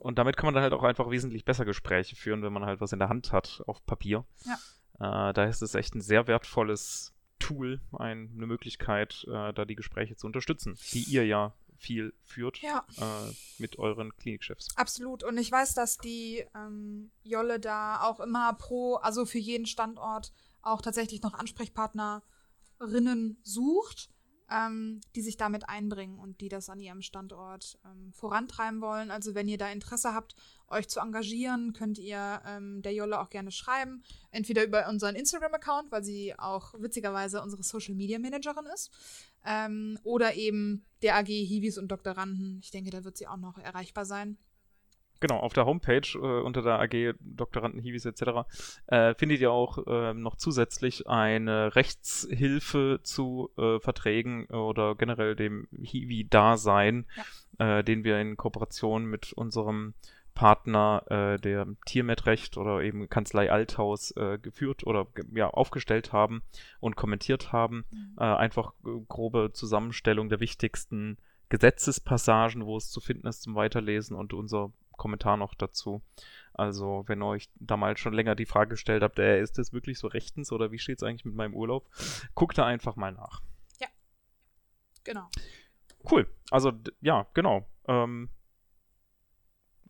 [0.00, 2.80] Und damit kann man dann halt auch einfach wesentlich besser Gespräche führen, wenn man halt
[2.80, 4.24] was in der Hand hat auf Papier.
[4.44, 4.58] Ja.
[5.00, 9.74] Äh, da ist es echt ein sehr wertvolles Tool, ein, eine Möglichkeit, äh, da die
[9.74, 12.84] Gespräche zu unterstützen, die ihr ja viel führt Ja.
[12.98, 14.76] äh, mit euren Klinikchefs.
[14.76, 15.24] Absolut.
[15.24, 20.32] Und ich weiß, dass die ähm, Jolle da auch immer pro, also für jeden Standort
[20.60, 24.10] auch tatsächlich noch Ansprechpartnerinnen sucht,
[24.50, 29.10] ähm, die sich damit einbringen und die das an ihrem Standort ähm, vorantreiben wollen.
[29.10, 30.34] Also wenn ihr da Interesse habt,
[30.70, 34.02] euch zu engagieren, könnt ihr ähm, der Jolle auch gerne schreiben.
[34.30, 38.90] Entweder über unseren Instagram-Account, weil sie auch witzigerweise unsere Social Media Managerin ist.
[39.44, 42.58] Ähm, oder eben der AG Hiwis und Doktoranden.
[42.62, 44.38] Ich denke, da wird sie auch noch erreichbar sein.
[45.20, 48.48] Genau, auf der Homepage äh, unter der AG Doktoranden, Hiwis etc.
[48.86, 55.68] Äh, findet ihr auch ähm, noch zusätzlich eine Rechtshilfe zu äh, Verträgen oder generell dem
[55.78, 57.04] Hiwi-Dasein,
[57.58, 59.92] äh, den wir in Kooperation mit unserem
[60.34, 66.42] Partner, äh, der Tiermedrecht oder eben Kanzlei Althaus äh, geführt oder ja, aufgestellt haben
[66.80, 67.84] und kommentiert haben.
[68.18, 68.72] Äh, einfach
[69.08, 71.18] grobe Zusammenstellung der wichtigsten
[71.48, 76.02] Gesetzespassagen, wo es zu finden ist zum Weiterlesen und unser Kommentar noch dazu.
[76.52, 79.98] Also, wenn ihr euch damals schon länger die Frage gestellt habt, äh, ist das wirklich
[79.98, 81.88] so rechtens oder wie steht es eigentlich mit meinem Urlaub?
[82.34, 83.42] Guckt da einfach mal nach.
[85.04, 85.28] Genau.
[86.10, 86.26] Cool.
[86.50, 87.66] Also, ja, genau.
[87.86, 88.30] Ähm,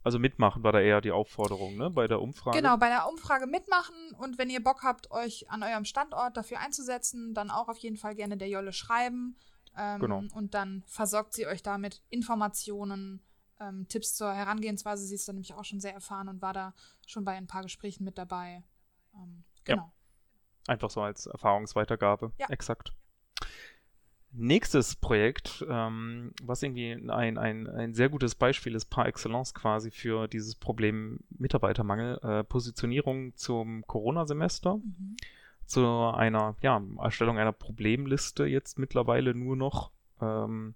[0.03, 1.91] also mitmachen war da eher die Aufforderung, ne?
[1.91, 2.57] Bei der Umfrage.
[2.57, 6.61] Genau, bei der Umfrage mitmachen und wenn ihr Bock habt, euch an eurem Standort dafür
[6.61, 9.37] einzusetzen, dann auch auf jeden Fall gerne der Jolle schreiben.
[9.77, 10.23] Ähm, Genau.
[10.35, 13.23] Und dann versorgt sie euch damit Informationen,
[13.61, 15.05] ähm, Tipps zur Herangehensweise.
[15.05, 16.75] Sie ist da nämlich auch schon sehr erfahren und war da
[17.07, 18.65] schon bei ein paar Gesprächen mit dabei.
[19.15, 19.75] Ähm, Ja.
[19.75, 19.93] genau.
[20.67, 22.33] Einfach so als Erfahrungsweitergabe.
[22.39, 22.47] Ja.
[22.49, 22.93] Exakt.
[24.33, 29.91] Nächstes Projekt, ähm, was irgendwie ein, ein, ein sehr gutes Beispiel ist, par excellence quasi
[29.91, 35.17] für dieses Problem Mitarbeitermangel, äh, Positionierung zum Corona-Semester, Mhm.
[35.67, 40.75] zu einer ja, Erstellung einer Problemliste jetzt mittlerweile nur noch, ähm,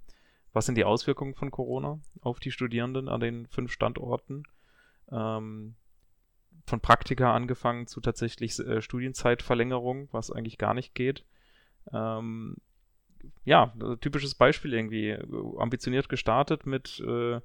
[0.53, 4.45] was sind die Auswirkungen von Corona auf die Studierenden an den fünf Standorten.
[5.13, 5.77] Ähm,
[6.67, 11.25] von Praktika angefangen zu tatsächlich äh, Studienzeitverlängerung, was eigentlich gar nicht geht.
[11.93, 12.57] Ähm,
[13.45, 15.17] ja, typisches Beispiel irgendwie.
[15.59, 17.41] Ambitioniert gestartet mit äh,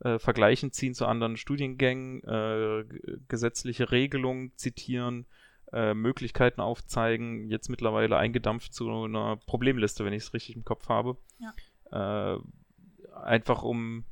[0.00, 2.84] äh, Vergleichen ziehen zu anderen Studiengängen, äh,
[3.28, 5.26] gesetzliche Regelungen zitieren,
[5.72, 10.88] äh, Möglichkeiten aufzeigen, jetzt mittlerweile eingedampft zu einer Problemliste, wenn ich es richtig im Kopf
[10.88, 11.16] habe.
[11.38, 12.34] Ja.
[12.34, 12.40] Äh,
[13.14, 14.04] einfach um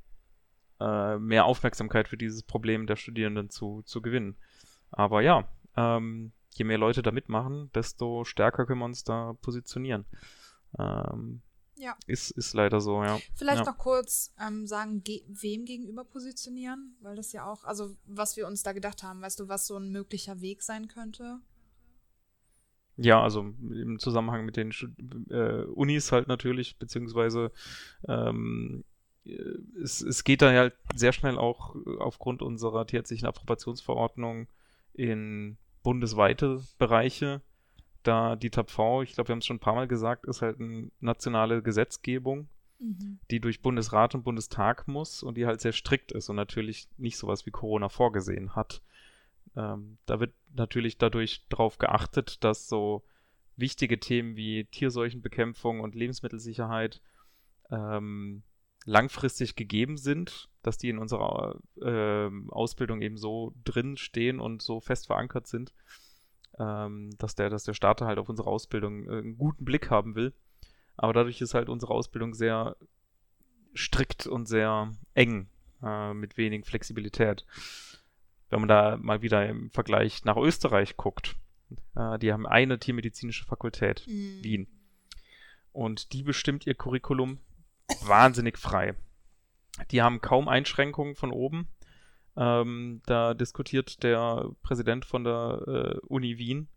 [0.80, 4.36] äh, mehr Aufmerksamkeit für dieses Problem der Studierenden zu, zu gewinnen.
[4.90, 10.06] Aber ja, ähm, je mehr Leute da mitmachen, desto stärker können wir uns da positionieren.
[10.78, 11.42] Ähm,
[11.76, 11.96] ja.
[12.06, 13.18] Ist, ist leider so, ja.
[13.34, 13.70] Vielleicht ja.
[13.70, 18.46] noch kurz ähm, sagen, ge wem gegenüber positionieren, weil das ja auch, also was wir
[18.46, 21.40] uns da gedacht haben, weißt du, was so ein möglicher Weg sein könnte?
[22.96, 24.70] Ja, also im Zusammenhang mit den
[25.30, 27.50] äh, Unis halt natürlich, beziehungsweise
[28.06, 28.84] ähm,
[29.82, 34.46] es, es geht da halt sehr schnell auch aufgrund unserer tierärztlichen Approbationsverordnung
[34.92, 37.42] in bundesweite Bereiche
[38.06, 40.60] da die TAPV, ich glaube, wir haben es schon ein paar Mal gesagt, ist halt
[40.60, 42.48] eine nationale Gesetzgebung,
[42.78, 43.18] mhm.
[43.30, 47.16] die durch Bundesrat und Bundestag muss und die halt sehr strikt ist und natürlich nicht
[47.16, 48.82] sowas wie Corona vorgesehen hat.
[49.56, 53.04] Ähm, da wird natürlich dadurch darauf geachtet, dass so
[53.56, 57.00] wichtige Themen wie Tierseuchenbekämpfung und Lebensmittelsicherheit
[57.70, 58.42] ähm,
[58.84, 64.80] langfristig gegeben sind, dass die in unserer äh, Ausbildung eben so drin stehen und so
[64.80, 65.72] fest verankert sind,
[66.58, 70.14] ähm, dass, der, dass der Starter halt auf unsere Ausbildung äh, einen guten Blick haben
[70.14, 70.32] will.
[70.96, 72.76] Aber dadurch ist halt unsere Ausbildung sehr
[73.74, 75.48] strikt und sehr eng,
[75.82, 77.44] äh, mit wenig Flexibilität.
[78.50, 81.36] Wenn man da mal wieder im Vergleich nach Österreich guckt,
[81.96, 84.44] äh, die haben eine tiermedizinische Fakultät, mhm.
[84.44, 84.66] Wien.
[85.72, 87.40] Und die bestimmt ihr Curriculum
[88.02, 88.94] wahnsinnig frei.
[89.90, 91.68] Die haben kaum Einschränkungen von oben.
[92.36, 96.68] Ähm, da diskutiert der Präsident von der äh, Uni Wien.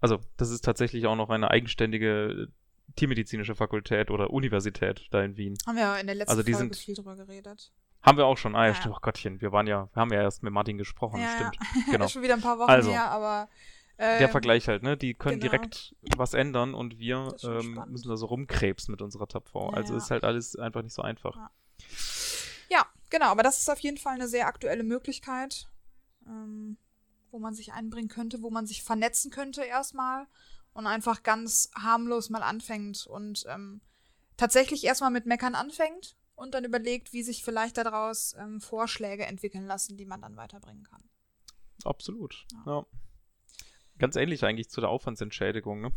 [0.00, 2.48] Also, das ist tatsächlich auch noch eine eigenständige
[2.96, 5.56] tiermedizinische Fakultät oder Universität da in Wien.
[5.66, 7.72] Haben wir ja in der letzten also die Folge sind, viel drüber geredet.
[8.02, 8.56] Haben wir auch schon.
[8.56, 8.74] Ah ja, ja.
[8.74, 8.94] stimmt.
[8.96, 11.56] Oh Gottchen, wir waren ja, wir haben ja erst mit Martin gesprochen, ja, stimmt.
[11.86, 11.92] Ja.
[11.92, 12.08] Genau.
[12.08, 13.48] schon wieder ein paar Wochen also, her, aber
[13.98, 14.96] ähm, der Vergleich halt, ne?
[14.96, 15.50] Die können genau.
[15.52, 19.54] direkt was ändern und wir ähm, müssen da so rumkrebsen mit unserer TAPV.
[19.54, 21.36] Ja, also ist halt alles einfach nicht so einfach.
[21.36, 22.86] Ja.
[23.10, 25.68] Genau, aber das ist auf jeden Fall eine sehr aktuelle Möglichkeit,
[26.26, 26.78] ähm,
[27.30, 30.26] wo man sich einbringen könnte, wo man sich vernetzen könnte erstmal
[30.72, 33.80] und einfach ganz harmlos mal anfängt und ähm,
[34.36, 39.66] tatsächlich erstmal mit Meckern anfängt und dann überlegt, wie sich vielleicht daraus ähm, Vorschläge entwickeln
[39.66, 41.02] lassen, die man dann weiterbringen kann.
[41.84, 42.62] Absolut, ja.
[42.66, 42.86] ja.
[43.98, 45.92] Ganz ähnlich eigentlich zu der Aufwandsentschädigung, ne?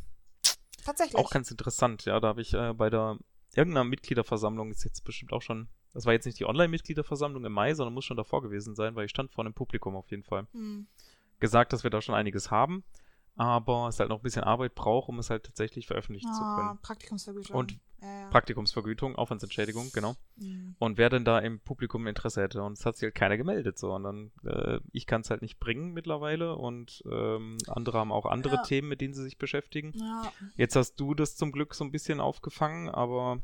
[0.84, 1.16] Tatsächlich.
[1.16, 2.20] Auch ganz interessant, ja.
[2.20, 3.18] Da habe ich äh, bei der
[3.56, 7.74] irgendeiner Mitgliederversammlung, ist jetzt bestimmt auch schon, das war jetzt nicht die Online-Mitgliederversammlung im Mai,
[7.74, 10.48] sondern muss schon davor gewesen sein, weil ich stand vor einem Publikum auf jeden Fall.
[10.54, 10.88] Hm.
[11.40, 12.84] Gesagt, dass wir da schon einiges haben
[13.36, 16.42] aber es halt noch ein bisschen Arbeit braucht, um es halt tatsächlich veröffentlichen ah, zu
[16.42, 16.80] können.
[16.82, 17.56] Praktikumsvergütung.
[17.56, 18.30] Und ja, ja.
[18.30, 20.16] Praktikumsvergütung, Aufwandsentschädigung, genau.
[20.36, 20.76] Mhm.
[20.78, 22.62] Und wer denn da im Publikum Interesse hätte.
[22.62, 23.94] Und es hat sich halt keiner gemeldet, so.
[23.94, 28.26] Und dann, äh, ich kann es halt nicht bringen mittlerweile und ähm, andere haben auch
[28.26, 28.64] andere ja.
[28.64, 29.94] Themen, mit denen sie sich beschäftigen.
[30.56, 33.42] Jetzt hast du das zum Glück so ein bisschen aufgefangen, aber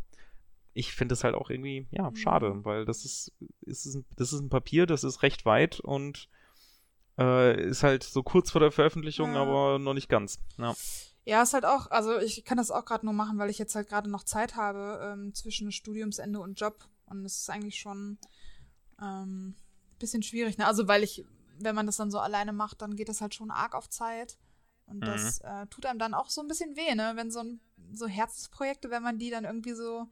[0.74, 2.66] ich finde es halt auch irgendwie, ja, schade, mhm.
[2.66, 6.30] weil das ist, ist, ist ein, das ist ein Papier, das ist recht weit und
[7.18, 9.42] äh, ist halt so kurz vor der Veröffentlichung, ja.
[9.42, 10.40] aber noch nicht ganz.
[10.58, 10.76] Ja.
[11.26, 13.76] Ja, ist halt auch, also ich kann das auch gerade nur machen, weil ich jetzt
[13.76, 16.88] halt gerade noch Zeit habe ähm, zwischen Studiumsende und Job.
[17.06, 18.18] Und es ist eigentlich schon
[19.00, 19.56] ähm,
[20.00, 20.58] bisschen schwierig.
[20.58, 20.66] Ne?
[20.66, 21.26] Also weil ich,
[21.60, 24.38] wenn man das dann so alleine macht, dann geht das halt schon arg auf Zeit.
[24.88, 25.06] Und mhm.
[25.06, 27.12] das äh, tut einem dann auch so ein bisschen weh, ne?
[27.16, 27.60] Wenn so, ein,
[27.94, 30.08] so Herzensprojekte, wenn man die dann irgendwie so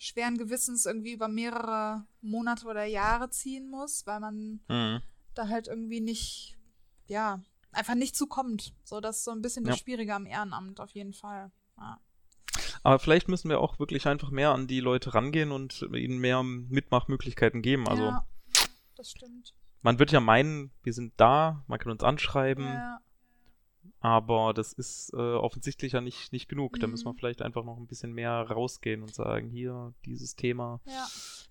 [0.00, 5.00] schweren Gewissens irgendwie über mehrere Monate oder Jahre ziehen muss, weil man mhm
[5.34, 6.56] da halt irgendwie nicht,
[7.06, 7.40] ja,
[7.72, 8.74] einfach nicht zukommt.
[8.84, 9.70] So, das ist so ein bisschen ja.
[9.70, 11.50] das Schwierige am Ehrenamt, auf jeden Fall.
[11.78, 11.98] Ja.
[12.82, 16.42] Aber vielleicht müssen wir auch wirklich einfach mehr an die Leute rangehen und ihnen mehr
[16.42, 17.88] Mitmachmöglichkeiten geben.
[17.88, 18.26] Also, ja,
[18.96, 19.54] das stimmt.
[19.82, 22.64] Man wird ja meinen, wir sind da, man kann uns anschreiben.
[22.64, 23.00] Ja.
[24.00, 26.76] Aber das ist äh, offensichtlich ja nicht, nicht genug.
[26.76, 26.80] Mhm.
[26.80, 27.18] Da müssen wir mhm.
[27.18, 31.06] vielleicht einfach noch ein bisschen mehr rausgehen und sagen, hier, dieses Thema ja.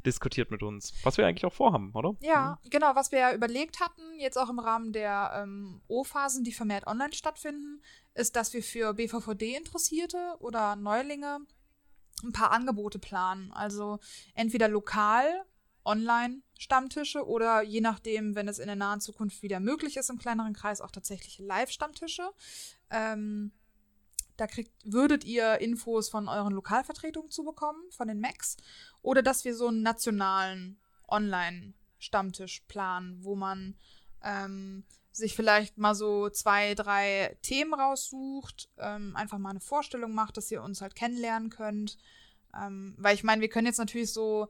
[0.06, 0.94] diskutiert mit uns.
[1.04, 2.16] Was wir eigentlich auch vorhaben, oder?
[2.22, 2.70] Ja, mhm.
[2.70, 6.88] genau, was wir ja überlegt hatten, jetzt auch im Rahmen der ähm, O-Phasen, die vermehrt
[6.88, 7.82] online stattfinden,
[8.16, 11.42] ist, dass wir für BVVD-Interessierte oder Neulinge
[12.24, 13.52] ein paar Angebote planen.
[13.52, 14.00] Also
[14.34, 15.46] entweder lokal
[15.90, 20.54] Online-Stammtische oder je nachdem, wenn es in der nahen Zukunft wieder möglich ist, im kleineren
[20.54, 22.30] Kreis auch tatsächlich Live-Stammtische.
[22.90, 23.52] Ähm,
[24.38, 28.56] Da kriegt, würdet ihr Infos von euren Lokalvertretungen zu bekommen, von den Macs.
[29.02, 30.78] Oder dass wir so einen nationalen
[31.10, 33.76] Online-Stammtisch planen, wo man
[34.24, 40.38] ähm, sich vielleicht mal so zwei, drei Themen raussucht, ähm, einfach mal eine Vorstellung macht,
[40.38, 41.98] dass ihr uns halt kennenlernen könnt.
[42.54, 44.48] Ähm, weil ich meine, wir können jetzt natürlich so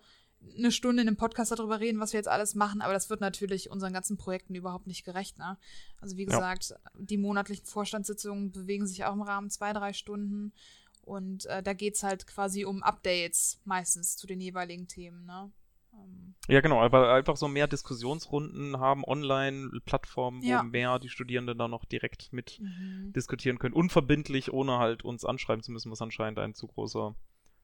[0.57, 3.21] eine Stunde in einem Podcast darüber reden, was wir jetzt alles machen, aber das wird
[3.21, 5.37] natürlich unseren ganzen Projekten überhaupt nicht gerecht.
[5.37, 5.57] Ne?
[5.99, 6.77] Also wie gesagt, ja.
[6.97, 10.53] die monatlichen Vorstandssitzungen bewegen sich auch im Rahmen zwei, drei Stunden.
[11.01, 15.25] Und äh, da geht es halt quasi um Updates meistens zu den jeweiligen Themen.
[15.25, 15.51] Ne?
[15.93, 16.35] Ähm.
[16.47, 20.63] Ja, genau, aber einfach so mehr Diskussionsrunden haben, Online-Plattformen, wo ja.
[20.63, 23.11] mehr die Studierenden da noch direkt mit mhm.
[23.13, 23.73] diskutieren können.
[23.73, 27.15] Unverbindlich, ohne halt uns anschreiben zu müssen, was anscheinend ein zu großer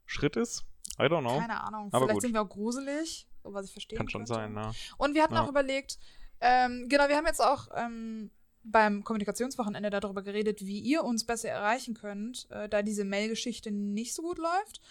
[0.06, 0.66] Schritt ist.
[1.00, 1.40] I don't know.
[1.40, 1.90] Keine Ahnung.
[1.92, 2.22] Aber Vielleicht gut.
[2.22, 3.98] sind wir auch gruselig, was ich verstehe.
[3.98, 4.72] Kann schon sein, ne?
[4.98, 5.44] Und wir hatten ja.
[5.44, 5.98] auch überlegt,
[6.42, 8.32] ähm, genau, wir haben jetzt auch ähm,
[8.64, 14.14] beim Kommunikationswochenende darüber geredet, wie ihr uns besser erreichen könnt, äh, da diese Mail-Geschichte nicht
[14.14, 14.82] so gut läuft.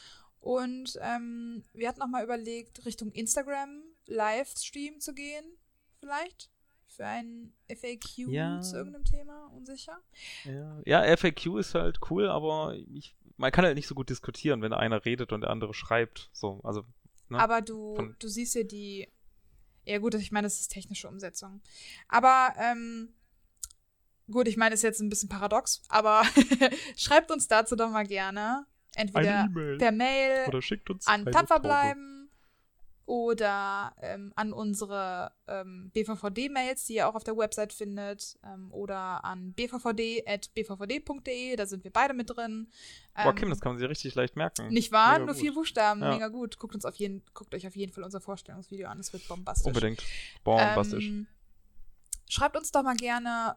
[0.41, 5.45] Und ähm, wir hatten auch mal überlegt, Richtung Instagram Livestream zu gehen,
[5.99, 6.51] vielleicht.
[6.87, 8.61] Für ein FAQ ja.
[8.61, 9.99] zu irgendeinem Thema, unsicher.
[10.45, 10.81] Ja.
[10.85, 14.73] ja, FAQ ist halt cool, aber ich man kann halt nicht so gut diskutieren, wenn
[14.73, 16.31] einer redet und der andere schreibt.
[16.33, 16.85] So, also.
[17.29, 17.39] Ne?
[17.39, 19.09] Aber du, du siehst ja die.
[19.87, 21.61] Ja, gut, ich meine, das ist technische Umsetzung.
[22.09, 23.13] Aber, ähm,
[24.31, 26.23] gut, ich meine, das ist jetzt ein bisschen paradox, aber
[26.97, 28.67] schreibt uns dazu doch mal gerne.
[28.97, 32.24] Entweder e per Mail oder schickt uns an Tapfer bleiben
[33.07, 39.25] oder ähm, an unsere ähm, BVVD-Mails, die ihr auch auf der Website findet, ähm, oder
[39.25, 40.37] an bvvd.bvvd.de,
[41.57, 42.69] da sind wir beide mit drin.
[43.15, 44.69] Boah, Kim, ähm, das kann man sich richtig leicht merken.
[44.69, 45.13] Nicht wahr?
[45.13, 45.43] Mega Nur gut.
[45.43, 46.13] vier Buchstaben, ja.
[46.13, 46.59] mega gut.
[46.59, 49.67] Guckt, uns auf jeden, guckt euch auf jeden Fall unser Vorstellungsvideo an, es wird bombastisch.
[49.67, 50.03] Unbedingt.
[50.43, 51.09] Bombastisch.
[51.09, 51.27] Ähm,
[52.29, 53.57] schreibt uns doch mal gerne,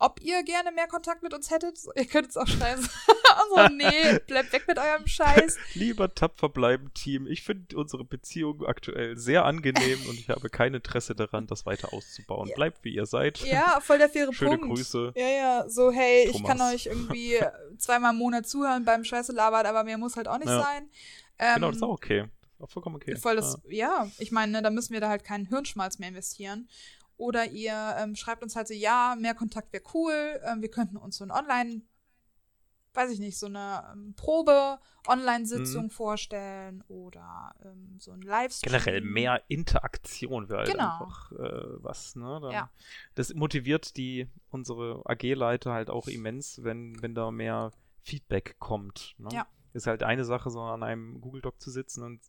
[0.00, 1.78] ob ihr gerne mehr Kontakt mit uns hättet.
[1.94, 2.88] Ihr könnt es auch schreiben.
[3.54, 5.58] also, nee, bleibt weg mit eurem Scheiß.
[5.74, 7.26] Lieber tapfer bleiben, Team.
[7.26, 11.92] Ich finde unsere Beziehung aktuell sehr angenehm und ich habe kein Interesse daran, das weiter
[11.92, 12.48] auszubauen.
[12.48, 12.54] Ja.
[12.54, 13.38] Bleibt wie ihr seid.
[13.40, 14.76] Ja, voll der faire Schöne Punkt.
[14.76, 15.12] Grüße.
[15.14, 16.40] Ja, ja, so, hey, Thomas.
[16.40, 17.38] ich kann euch irgendwie
[17.76, 20.62] zweimal im Monat zuhören beim Scheiße labert, aber mehr muss halt auch nicht ja.
[20.62, 20.88] sein.
[21.38, 22.24] Ähm, genau, das ist auch okay.
[22.58, 23.16] Auch vollkommen okay.
[23.16, 24.04] Voll das, ja.
[24.04, 26.68] ja, ich meine, ne, da müssen wir da halt keinen Hirnschmalz mehr investieren.
[27.20, 30.96] Oder ihr ähm, schreibt uns halt so, ja, mehr Kontakt wäre cool, ähm, wir könnten
[30.96, 31.82] uns so ein Online,
[32.94, 35.90] weiß ich nicht, so eine ähm, Probe-Online-Sitzung mhm.
[35.90, 38.72] vorstellen oder ähm, so ein Livestream.
[38.72, 40.92] Generell mehr Interaktion wäre halt genau.
[40.92, 42.38] einfach äh, was, ne?
[42.40, 42.70] Dann, ja.
[43.16, 49.14] Das motiviert die, unsere AG-Leiter halt auch immens, wenn, wenn da mehr Feedback kommt.
[49.18, 49.28] Ne?
[49.30, 49.46] Ja.
[49.74, 52.22] Ist halt eine Sache, so an einem Google Doc zu sitzen und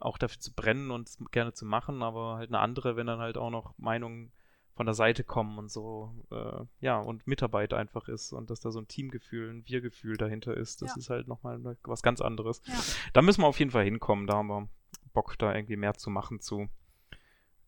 [0.00, 3.36] auch dafür zu brennen und gerne zu machen, aber halt eine andere, wenn dann halt
[3.36, 4.32] auch noch Meinungen
[4.74, 8.70] von der Seite kommen und so, äh, ja, und Mitarbeit einfach ist und dass da
[8.70, 10.96] so ein Teamgefühl, ein Wir-Gefühl dahinter ist, das ja.
[10.98, 12.62] ist halt nochmal was ganz anderes.
[12.64, 12.74] Ja.
[13.12, 14.68] Da müssen wir auf jeden Fall hinkommen, da haben wir
[15.12, 16.68] Bock, da irgendwie mehr zu machen zu.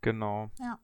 [0.02, 0.50] Genau.
[0.60, 0.78] Ja.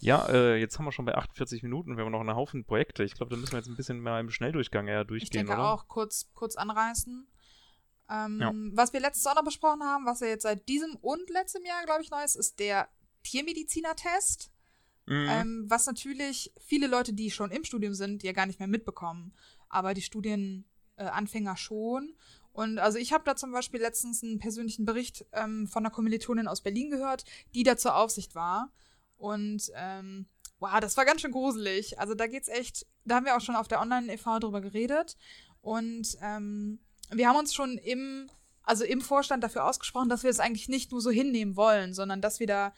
[0.00, 3.04] Ja, äh, jetzt haben wir schon bei 48 Minuten, wir haben noch einen Haufen Projekte.
[3.04, 5.52] Ich glaube, da müssen wir jetzt ein bisschen mehr im Schnelldurchgang eher durchgehen, ich denke
[5.52, 5.72] oder?
[5.72, 7.26] auch kurz, kurz anreißen.
[8.10, 8.52] Ähm, ja.
[8.72, 11.84] Was wir letztes auch noch besprochen haben, was ja jetzt seit diesem und letztem Jahr,
[11.84, 12.88] glaube ich, neu ist, ist der
[13.22, 14.50] Tiermediziner-Test.
[15.06, 15.26] Mhm.
[15.28, 19.34] Ähm, was natürlich viele Leute, die schon im Studium sind, ja gar nicht mehr mitbekommen.
[19.68, 22.14] Aber die Studienanfänger äh, schon.
[22.52, 26.48] Und also ich habe da zum Beispiel letztens einen persönlichen Bericht ähm, von einer Kommilitonin
[26.48, 28.72] aus Berlin gehört, die da zur Aufsicht war.
[29.16, 30.26] Und ähm,
[30.58, 31.98] wow, das war ganz schön gruselig.
[31.98, 35.16] Also da geht's echt, da haben wir auch schon auf der Online-EV drüber geredet.
[35.60, 36.80] Und ähm,
[37.10, 38.30] wir haben uns schon im,
[38.62, 42.20] also im Vorstand dafür ausgesprochen, dass wir es eigentlich nicht nur so hinnehmen wollen, sondern
[42.20, 42.74] dass wir da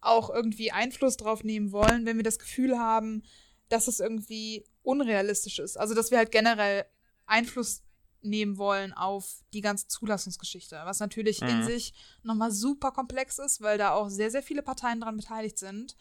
[0.00, 3.22] auch irgendwie Einfluss drauf nehmen wollen, wenn wir das Gefühl haben,
[3.68, 5.76] dass es irgendwie unrealistisch ist.
[5.76, 6.86] Also dass wir halt generell
[7.26, 7.82] Einfluss
[8.22, 11.48] nehmen wollen auf die ganze Zulassungsgeschichte, was natürlich mhm.
[11.48, 15.58] in sich nochmal super komplex ist, weil da auch sehr, sehr viele Parteien dran beteiligt
[15.58, 15.96] sind.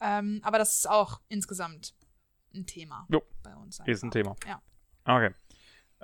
[0.00, 1.94] Ähm, aber das ist auch insgesamt
[2.54, 3.22] ein Thema jo.
[3.42, 3.80] bei uns.
[3.80, 3.92] Einfach.
[3.92, 4.36] Ist ein Thema.
[4.46, 4.60] Ja.
[5.04, 5.34] Okay.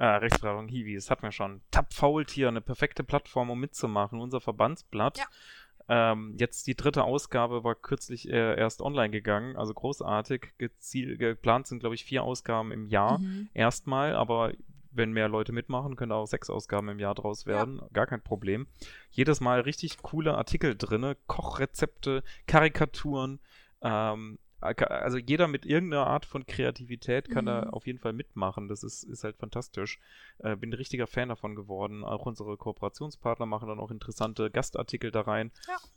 [0.01, 1.61] Äh, Rechtsberatung Hiwi, das hatten wir schon.
[1.70, 4.18] Tap Faultier, eine perfekte Plattform, um mitzumachen.
[4.18, 5.18] Unser Verbandsblatt.
[5.18, 6.12] Ja.
[6.12, 10.55] Ähm, jetzt die dritte Ausgabe war kürzlich äh, erst online gegangen, also großartig.
[10.57, 13.51] Geziel, geplant sind, glaube ich, vier Ausgaben im Jahr mhm.
[13.53, 14.53] erstmal, aber
[14.90, 17.80] wenn mehr Leute mitmachen, können auch sechs Ausgaben im Jahr draus werden.
[17.82, 17.88] Ja.
[17.92, 18.68] Gar kein Problem.
[19.11, 23.38] Jedes Mal richtig coole Artikel drin, Kochrezepte, Karikaturen,
[23.82, 27.48] ähm, also jeder mit irgendeiner Art von Kreativität kann mhm.
[27.48, 28.68] da auf jeden Fall mitmachen.
[28.68, 29.98] Das ist, ist halt fantastisch.
[30.38, 32.04] Äh, bin ein richtiger Fan davon geworden.
[32.04, 35.50] Auch unsere Kooperationspartner machen dann auch interessante Gastartikel da rein.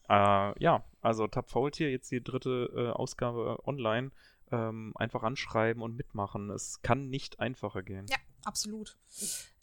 [0.10, 4.12] Ja, äh, ja also Tap Faultier, jetzt die dritte äh, Ausgabe online.
[4.52, 6.50] ähm, einfach anschreiben und mitmachen.
[6.52, 8.06] Es kann nicht einfacher gehen.
[8.08, 8.98] Ja, absolut.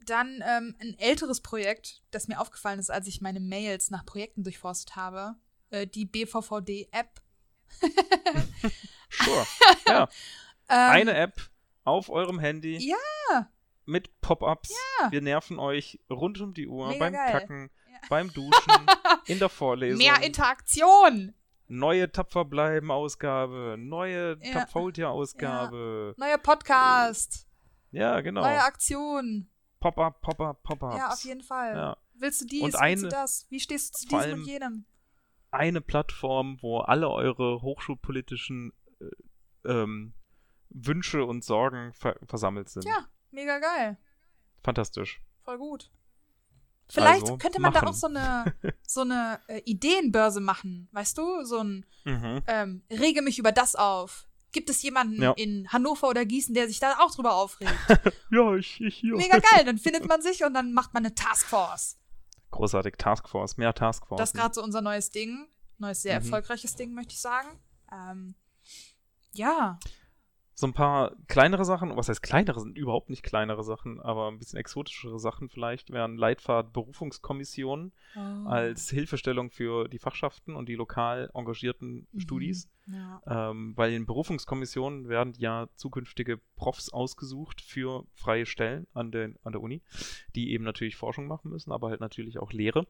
[0.05, 4.43] Dann ähm, ein älteres Projekt, das mir aufgefallen ist, als ich meine Mails nach Projekten
[4.43, 5.37] durchforstet habe.
[5.71, 7.21] Äh, die BVVD-App.
[9.11, 9.47] Sure.
[9.87, 10.09] Ja.
[10.73, 11.51] Ähm, Eine App
[11.83, 12.77] auf eurem Handy.
[12.79, 13.49] Ja.
[13.87, 14.71] Mit Pop-ups.
[15.01, 15.11] Ja.
[15.11, 17.33] Wir nerven euch rund um die Uhr Mega beim geil.
[17.33, 17.99] Kacken, Ja.
[18.09, 18.87] beim Duschen,
[19.27, 19.99] in der Vorlesung.
[19.99, 21.35] Mehr Interaktion.
[21.67, 24.61] neue Tapfer bleiben Ausgabe, neue Ja.
[24.61, 26.15] Tapfoldia Ausgabe.
[26.17, 27.49] Neuer Podcast.
[27.91, 28.43] Ja, genau.
[28.43, 29.51] Neue Aktion.
[29.81, 30.97] Pop-up, Pop-up, Pop-ups.
[30.99, 31.75] Ja, auf jeden Fall.
[31.75, 31.97] Ja.
[32.15, 32.63] Willst du dies?
[32.63, 33.47] Und willst eine- du das?
[33.51, 34.85] Wie stehst du zu diesem und jenem?
[35.51, 40.15] Eine Plattform, wo alle eure hochschulpolitischen äh, ähm,
[40.69, 42.85] Wünsche und Sorgen ver versammelt sind.
[42.85, 43.99] Ja, mega geil.
[44.63, 45.21] Fantastisch.
[45.45, 45.91] Voll gut.
[46.89, 47.89] Vielleicht Also, könnte man da machen.
[47.91, 48.55] auch so eine,
[48.87, 51.45] so eine äh, Ideenbörse machen, weißt du?
[51.45, 52.43] So ein Mhm.
[52.47, 54.27] ähm, Rege mich über das auf.
[54.53, 55.33] Gibt es jemanden Ja.
[55.33, 57.73] in Hannover oder Gießen, der sich da auch drüber aufregt?
[58.33, 59.17] Ja, ich, ich hier.
[59.17, 61.99] Mega geil, dann findet man sich und dann macht man eine Taskforce.
[62.51, 62.97] Großartig.
[62.99, 64.19] Taskforce, mehr Taskforce.
[64.19, 65.47] Das ist gerade so unser neues Ding.
[65.79, 66.25] Neues, sehr Mhm.
[66.27, 67.49] erfolgreiches Ding, möchte ich sagen.
[67.93, 68.35] Ähm,
[69.33, 69.79] ja.
[70.61, 74.39] So ein paar kleinere Sachen, was heißt kleinere, sind überhaupt nicht kleinere Sachen, aber ein
[74.39, 78.49] bisschen exotischere Sachen vielleicht wären Leitfahrt Berufungskommissionen Oh.
[78.49, 82.21] als Hilfestellung für die Fachschaften und die lokal engagierten Mhm.
[82.21, 82.69] Studis.
[82.87, 83.23] Ja.
[83.51, 89.53] Ähm, weil in Berufungskommissionen werden ja zukünftige Profs ausgesucht für freie Stellen an, den, an
[89.53, 89.81] der Uni,
[90.35, 92.87] die eben natürlich Forschung machen müssen, aber halt natürlich auch Lehre.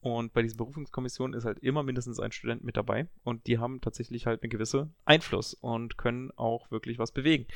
[0.00, 3.82] Und bei diesen Berufungskommissionen ist halt immer mindestens ein Student mit dabei und die haben
[3.82, 7.46] tatsächlich halt eine gewisse Einfluss und können auch wirklich was bewegen.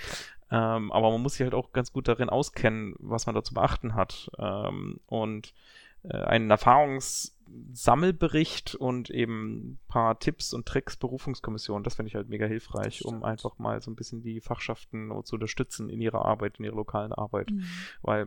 [0.50, 3.54] Ähm, aber man muss sich halt auch ganz gut darin auskennen, was man da zu
[3.54, 4.30] beachten hat.
[4.38, 5.54] Ähm, und
[6.02, 12.28] äh, einen Erfahrungssammelbericht und eben ein paar Tipps und Tricks Berufungskommission, das finde ich halt
[12.28, 16.58] mega hilfreich, um einfach mal so ein bisschen die Fachschaften zu unterstützen in ihrer Arbeit,
[16.58, 17.50] in ihrer lokalen Arbeit.
[17.50, 17.64] Mhm.
[18.02, 18.26] Weil,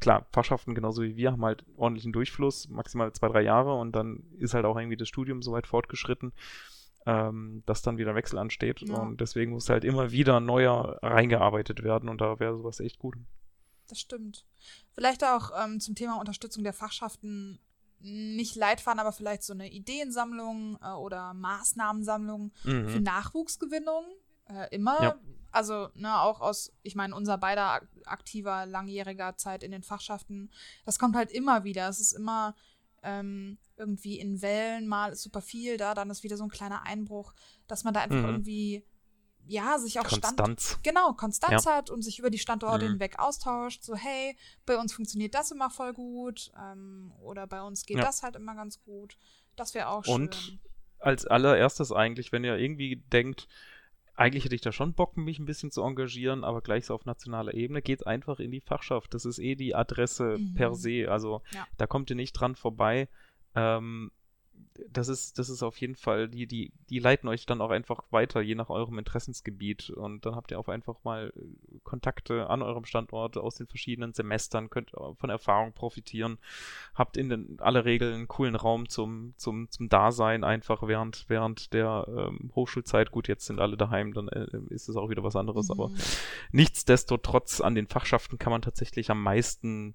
[0.00, 4.22] klar, Fachschaften genauso wie wir haben halt ordentlichen Durchfluss, maximal zwei, drei Jahre und dann
[4.38, 6.32] ist halt auch irgendwie das Studium so weit fortgeschritten,
[7.06, 8.94] ähm, dass dann wieder Wechsel ansteht Ja.
[8.96, 13.16] und deswegen muss halt immer wieder neuer reingearbeitet werden und da wäre sowas echt gut.
[13.88, 14.46] Das stimmt.
[14.92, 17.58] Vielleicht auch ähm, zum Thema Unterstützung der Fachschaften
[18.00, 23.02] nicht Leitfaden, aber vielleicht so eine Ideensammlung äh, oder Maßnahmensammlung für Mhm.
[23.02, 24.04] Nachwuchsgewinnung.
[24.48, 25.14] Äh, immer, Ja.
[25.52, 30.50] Also ne, auch aus, ich meine, unser beider ak- aktiver, langjähriger Zeit in den Fachschaften,
[30.84, 31.88] das kommt halt immer wieder.
[31.88, 32.54] Es ist immer
[33.04, 36.84] ähm, irgendwie in Wellen, mal ist super viel da, dann ist wieder so ein kleiner
[36.86, 37.34] Einbruch,
[37.66, 38.24] dass man da einfach Mhm.
[38.26, 38.84] irgendwie,
[39.44, 40.78] ja, sich auch Stand Konstanz.
[40.84, 42.90] genau, Konstanz hat und sich über die Standorte Mhm.
[42.92, 43.82] hinweg austauscht.
[43.82, 44.36] So, hey,
[44.66, 48.04] bei uns funktioniert das immer voll gut ähm, oder bei uns geht Ja.
[48.04, 49.18] das halt immer ganz gut.
[49.56, 50.60] Das wäre auch Und schön.
[51.00, 53.48] als allererstes eigentlich, wenn ihr irgendwie denkt,
[54.14, 57.04] eigentlich hätte ich da schon Bock, mich ein bisschen zu engagieren, aber gleich so auf
[57.06, 59.14] nationaler Ebene, geht einfach in die Fachschaft.
[59.14, 60.54] Das ist eh die Adresse Mhm.
[60.54, 61.06] per se.
[61.10, 61.66] Also Ja.
[61.78, 63.08] da kommt ihr nicht dran vorbei.
[63.54, 64.10] Ähm,
[64.90, 68.02] das ist, das ist auf jeden Fall, die, die, die leiten euch dann auch einfach
[68.10, 69.90] weiter, je nach eurem Interessensgebiet.
[69.90, 74.12] Und dann habt ihr auch einfach mal äh, Kontakte an eurem Standort aus den verschiedenen
[74.12, 76.38] Semestern, könnt äh, von Erfahrung profitieren,
[76.94, 81.72] habt in den, aller Regel einen coolen Raum zum, zum, zum Dasein, einfach während, während
[81.72, 83.10] der ähm, Hochschulzeit.
[83.10, 85.96] Gut, jetzt sind alle daheim, dann äh, ist es auch wieder was anderes, aber Mhm.
[86.52, 89.94] nichtsdestotrotz an den Fachschaften kann man tatsächlich am meisten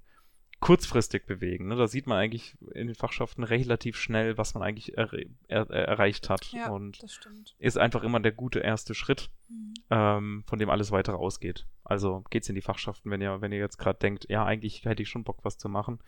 [0.59, 1.67] kurzfristig bewegen.
[1.67, 1.75] Ne?
[1.75, 5.11] Da sieht man eigentlich in den Fachschaften relativ schnell, was man eigentlich er
[5.47, 6.51] er erreicht hat.
[6.51, 7.55] Ja, Und das stimmt.
[7.59, 9.73] ist einfach immer der gute erste Schritt, Mhm.
[9.91, 11.67] ähm, von dem alles weitere ausgeht.
[11.83, 15.03] Also geht's in die Fachschaften, wenn ihr, wenn ihr jetzt gerade denkt, ja, eigentlich hätte
[15.03, 15.99] ich schon Bock, was zu machen.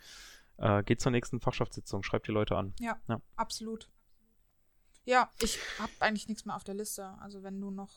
[0.58, 2.74] Äh, geht zur nächsten Fachschaftssitzung, schreibt die Leute an.
[2.80, 3.20] Ja, Ja.
[3.36, 3.88] absolut.
[5.04, 7.14] Ja, ich habe eigentlich nichts mehr auf der Liste.
[7.20, 7.90] Also wenn du noch,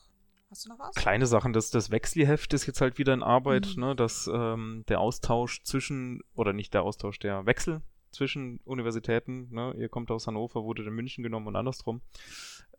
[0.54, 0.94] hast du noch was?
[0.96, 3.82] Kleine Sachen, das, das Wechselheft ist jetzt halt wieder in Arbeit, Mhm.
[3.84, 7.82] ne, dass ähm, der Austausch zwischen, oder nicht der Austausch, der Wechsel
[8.12, 12.02] zwischen Universitäten, ne, ihr kommt aus Hannover, wurde in München genommen und andersrum,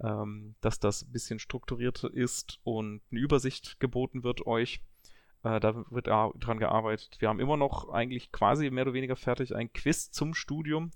[0.00, 4.80] ähm, dass das ein bisschen strukturiert ist und eine Übersicht geboten wird euch.
[5.42, 7.16] Äh, da wird dran gearbeitet.
[7.18, 10.92] Wir haben immer noch eigentlich quasi mehr oder weniger fertig ein Quiz zum Studium,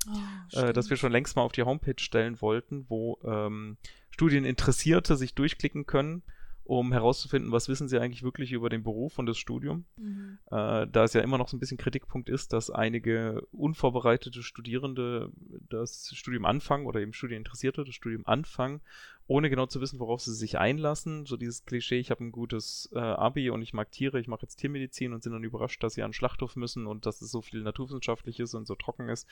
[0.55, 3.77] Oh, äh, das wir schon längst mal auf die Homepage stellen wollten, wo ähm,
[4.11, 6.23] Studieninteressierte sich durchklicken können,
[6.69, 9.87] um herauszufinden, was wissen sie eigentlich wirklich über den Beruf und das Studium.
[9.97, 10.39] Mhm.
[10.51, 15.33] Äh, da es ja immer noch so ein bisschen Kritikpunkt ist, dass einige unvorbereitete Studierende
[15.71, 18.83] das Studium anfangen oder eben Studieninteressierte das Studium anfangen,
[19.27, 21.25] ohne genau zu wissen, worauf sie sich einlassen.
[21.25, 24.43] So dieses Klischee, ich habe ein gutes äh, Abi und ich mag Tiere, ich mache
[24.43, 27.31] jetzt Tiermedizin und sind dann überrascht, dass sie an den Schlachthof müssen und dass es
[27.31, 29.27] so viel naturwissenschaftlich ist und so trocken ist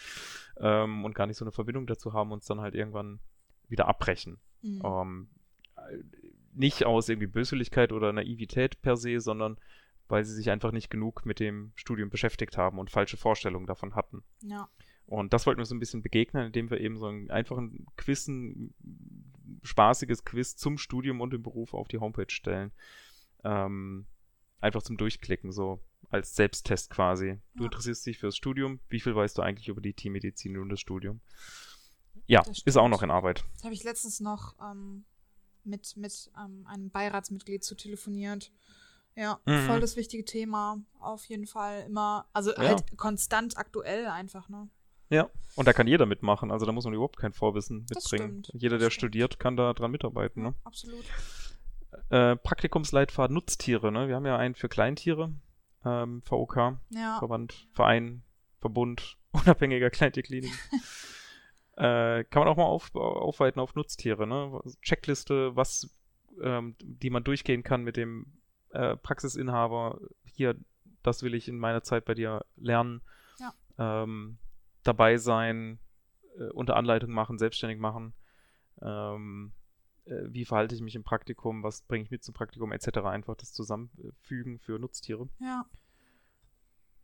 [0.59, 3.21] ähm, und gar nicht so eine Verbindung dazu haben und es dann halt irgendwann
[3.69, 4.39] wieder abbrechen.
[4.63, 4.83] Mhm.
[4.83, 5.29] Ähm,
[6.57, 9.59] nicht aus irgendwie Böswilligkeit oder Naivität per se, sondern
[10.09, 13.95] weil sie sich einfach nicht genug mit dem Studium beschäftigt haben und falsche Vorstellungen davon
[13.95, 14.23] hatten.
[14.43, 14.69] Ja.
[15.07, 18.27] Und das wollten wir so ein bisschen begegnen, indem wir eben so einen einfachen Quiz,
[18.29, 18.75] ein
[19.63, 22.73] spaßiges Quiz zum Studium und dem Beruf auf die Homepage stellen.
[23.45, 24.07] Ähm,
[24.61, 25.81] einfach zum Durchklicken, so
[26.11, 27.39] als Selbsttest quasi.
[27.55, 27.67] Du Ja.
[27.67, 28.81] interessierst dich fürs Studium.
[28.89, 31.21] Wie viel weißt du eigentlich über die Tiermedizin und das Studium?
[32.27, 33.45] Ja, Das ist auch noch in Arbeit.
[33.55, 35.05] Das habe ich letztens noch ähm,
[35.67, 38.53] mit, mit ähm, einem Beiratsmitglied zu telefoniert.
[39.15, 39.67] Ja, Mhm.
[39.67, 40.79] voll das wichtige Thema.
[41.01, 42.59] Auf jeden Fall immer, also Ja.
[42.59, 44.69] halt konstant aktuell einfach, ne?
[45.09, 45.31] Ja.
[45.55, 46.51] Und da kann jeder mitmachen.
[46.51, 48.43] Also da muss man überhaupt kein Vorwissen mitbringen.
[48.53, 50.43] Jeder, der studiert, kann da dran mitarbeiten.
[50.43, 50.55] Ne?
[50.65, 51.05] Absolut.
[52.11, 53.91] Äh, Praktikumsleitfaden Nutztiere.
[53.93, 54.09] Ne?
[54.09, 55.33] Wir haben ja einen für Kleintiere.
[55.85, 56.79] Ähm, VOK.
[56.91, 57.19] Ja.
[57.21, 58.23] Verband, Verein,
[58.61, 60.59] Verbund unabhängiger Kleintierkliniken.
[61.77, 64.61] äh, kann man auch mal auf, aufweiten auf Nutztiere, ne?
[64.83, 65.95] Checkliste, was,
[66.43, 70.01] ähm, die man durchgehen kann mit dem äh, Praxisinhaber.
[70.25, 70.57] Hier,
[71.03, 73.03] das will ich in meiner Zeit bei dir lernen.
[73.79, 74.39] Ähm,
[74.83, 75.79] dabei sein,
[76.39, 78.15] äh, unter Anleitung machen, selbstständig machen.
[78.81, 79.53] Ähm,
[80.07, 82.99] äh, wie verhalte ich mich im Praktikum, was bringe ich mit zum Praktikum, etc.
[82.99, 85.29] Einfach das zusammenfügen für Nutztiere.
[85.41, 85.67] Ja.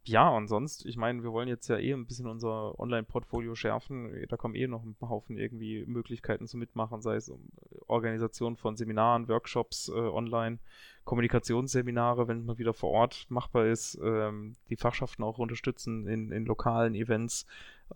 [0.05, 4.26] Ja, und sonst, ich meine, wir wollen jetzt ja eh ein bisschen unser Online-Portfolio schärfen.
[4.28, 7.40] Da kommen eh noch ein Haufen irgendwie Möglichkeiten zum Mitmachen, sei es um
[7.86, 10.59] Organisation von Seminaren, Workshops äh, online,
[11.05, 16.46] Kommunikationsseminare, wenn man wieder vor Ort machbar ist, ähm, die Fachschaften auch unterstützen in, in
[16.46, 17.46] lokalen Events,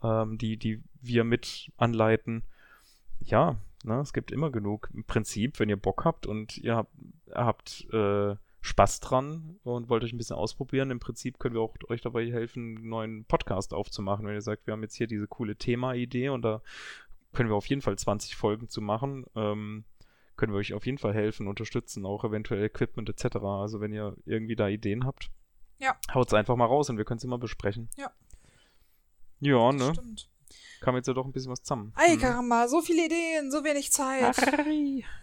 [0.01, 2.45] ähm, die, die wir mit anleiten.
[3.21, 4.91] Ja, ne, es gibt immer genug.
[4.95, 6.93] Im Prinzip, wenn ihr Bock habt und ihr habt,
[7.33, 8.37] habt äh,
[8.67, 10.91] Spaß dran und wollt euch ein bisschen ausprobieren.
[10.91, 14.27] Im Prinzip können wir auch euch dabei helfen, einen neuen Podcast aufzumachen.
[14.27, 16.61] Wenn ihr sagt, wir haben jetzt hier diese coole Thema-Idee und da
[17.33, 19.85] können wir auf jeden Fall 20 Folgen zu machen, ähm,
[20.37, 23.37] können wir euch auf jeden Fall helfen, unterstützen, auch eventuell Equipment etc.
[23.37, 25.31] Also wenn ihr irgendwie da Ideen habt,
[25.79, 25.97] Ja.
[26.13, 27.89] haut's einfach mal raus und wir können es immer besprechen.
[27.97, 28.11] Ja.
[29.41, 29.95] Ja, Das ne?
[29.95, 30.29] stimmt.
[30.81, 31.93] Kam jetzt ja doch ein bisschen was zusammen.
[31.97, 32.19] Ei, Hm.
[32.21, 34.37] Karamba, so viele Ideen, so wenig Zeit.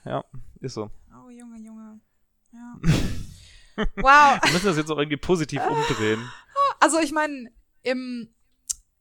[0.05, 0.23] Ja,
[0.61, 0.89] ist so.
[1.11, 1.99] Oh, Junge, Junge.
[2.51, 2.79] Ja.
[3.97, 4.39] wow.
[4.43, 6.29] Wir müssen das jetzt auch irgendwie positiv umdrehen.
[6.79, 7.51] Also ich meine,
[7.83, 8.29] im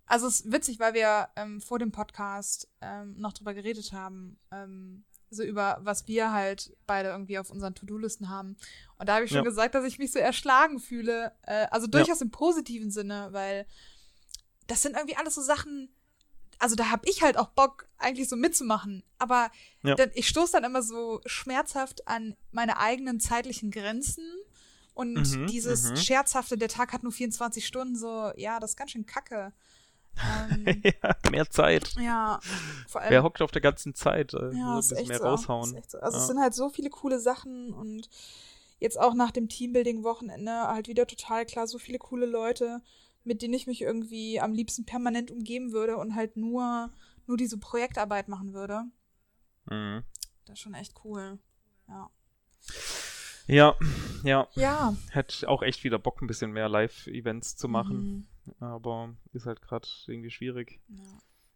[0.07, 4.39] also es ist witzig, weil wir ähm, vor dem Podcast ähm, noch drüber geredet haben,
[4.51, 8.57] ähm, so über was wir halt beide irgendwie auf unseren To-Do-Listen haben.
[8.99, 9.45] Und da habe ich schon Ja.
[9.45, 11.33] gesagt, dass ich mich so erschlagen fühle.
[11.43, 13.67] Äh, also durchaus im positiven Sinne, weil
[14.67, 15.89] das sind irgendwie alles so Sachen,
[16.59, 19.03] also da habe ich halt auch Bock, eigentlich so mitzumachen.
[19.19, 19.51] Aber
[19.83, 19.95] Ja.
[19.95, 24.25] dann, ich stoße dann immer so schmerzhaft an meine eigenen zeitlichen Grenzen.
[24.95, 25.97] Und Mhm, dieses mhm.
[25.97, 29.53] scherzhafte, der Tag hat nur 24 Stunden, so, ja, das ist ganz schön kacke.
[30.53, 31.95] Ähm, ja, mehr Zeit.
[31.99, 32.39] ja,
[32.87, 33.11] vor allem.
[33.11, 34.35] Wer hockt auf der ganzen Zeit?
[34.35, 35.25] Äh, Ja, ein ist bisschen mehr so.
[35.25, 35.71] raushauen.
[35.89, 35.99] So.
[36.01, 36.27] Also es Ja.
[36.27, 38.11] sind halt so viele coole Sachen und
[38.79, 42.83] jetzt auch nach dem Teambuilding-Wochenende halt wieder total klar, so viele coole Leute,
[43.25, 46.91] mit denen ich mich irgendwie am liebsten permanent umgeben würde und halt nur,
[47.27, 48.83] nur diese Projektarbeit machen würde.
[49.71, 50.03] Mhm.
[50.45, 51.39] Das ist schon echt cool.
[51.89, 52.11] Ja.
[53.53, 53.77] Ja,
[54.25, 54.49] ja.
[54.55, 54.95] Ja.
[55.11, 58.27] Hätte auch echt wieder Bock, ein bisschen mehr Live-Events zu machen.
[58.49, 58.55] Mhm.
[58.65, 60.81] Aber ist halt gerade irgendwie schwierig.
[60.89, 61.03] Ja.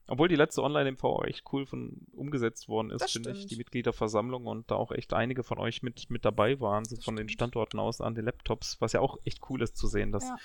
[0.08, 3.46] Obwohl die letzte Online-MV auch echt cool von umgesetzt worden ist, finde ich.
[3.46, 7.04] Die Mitgliederversammlung und da auch echt einige von euch mit, mit dabei waren, so Das
[7.04, 7.32] von den stimmt.
[7.38, 10.36] Standorten aus an den Laptops, was ja auch echt cool ist zu sehen, dass Ja.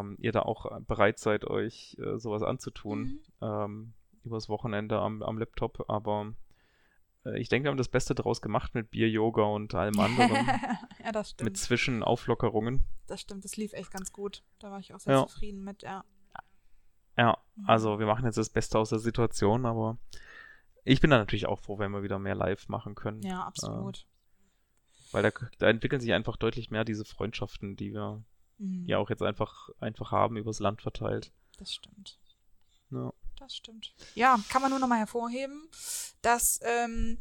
[0.00, 3.20] ähm, ihr da auch bereit seid, euch äh, sowas anzutun Mhm.
[3.40, 3.92] ähm,
[4.24, 5.86] übers Wochenende am, am Laptop.
[5.88, 6.34] Aber
[7.34, 10.46] ich denke, wir haben das Beste draus gemacht mit Bier, Yoga und allem anderen.
[11.04, 11.56] ja, das mit stimmt.
[11.58, 12.84] Zwischenauflockerungen.
[13.06, 14.42] Das stimmt, das lief echt ganz gut.
[14.58, 15.26] Da war ich auch sehr Ja.
[15.26, 16.04] zufrieden mit, ja.
[17.16, 17.68] Ja, Mhm.
[17.68, 19.98] also wir machen jetzt das Beste aus der Situation, aber
[20.84, 23.22] ich bin da natürlich auch froh, wenn wir wieder mehr live machen können.
[23.22, 24.06] Ja, absolut.
[25.10, 28.22] Weil da, da entwickeln sich einfach deutlich mehr diese Freundschaften, die wir
[28.58, 28.86] Mhm.
[28.86, 31.32] ja auch jetzt einfach, einfach haben, übers Land verteilt.
[31.58, 32.18] Das stimmt.
[32.90, 33.12] Ja.
[33.38, 33.94] Das stimmt.
[34.14, 35.68] Ja, kann man nur nochmal hervorheben,
[36.22, 37.18] dass, ähm,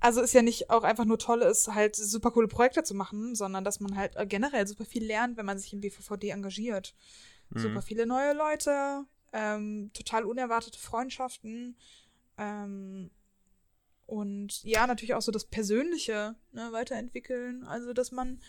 [0.00, 3.34] also es ja nicht auch einfach nur toll ist, halt super coole Projekte zu machen,
[3.34, 6.94] sondern dass man halt äh, generell super viel lernt, wenn man sich im BVVD engagiert.
[7.50, 7.58] Mhm.
[7.58, 11.76] Super viele neue Leute, ähm, total unerwartete Freundschaften
[12.38, 13.10] ähm,
[14.06, 17.64] und ja, natürlich auch so das Persönliche ne, weiterentwickeln.
[17.64, 18.40] Also, dass man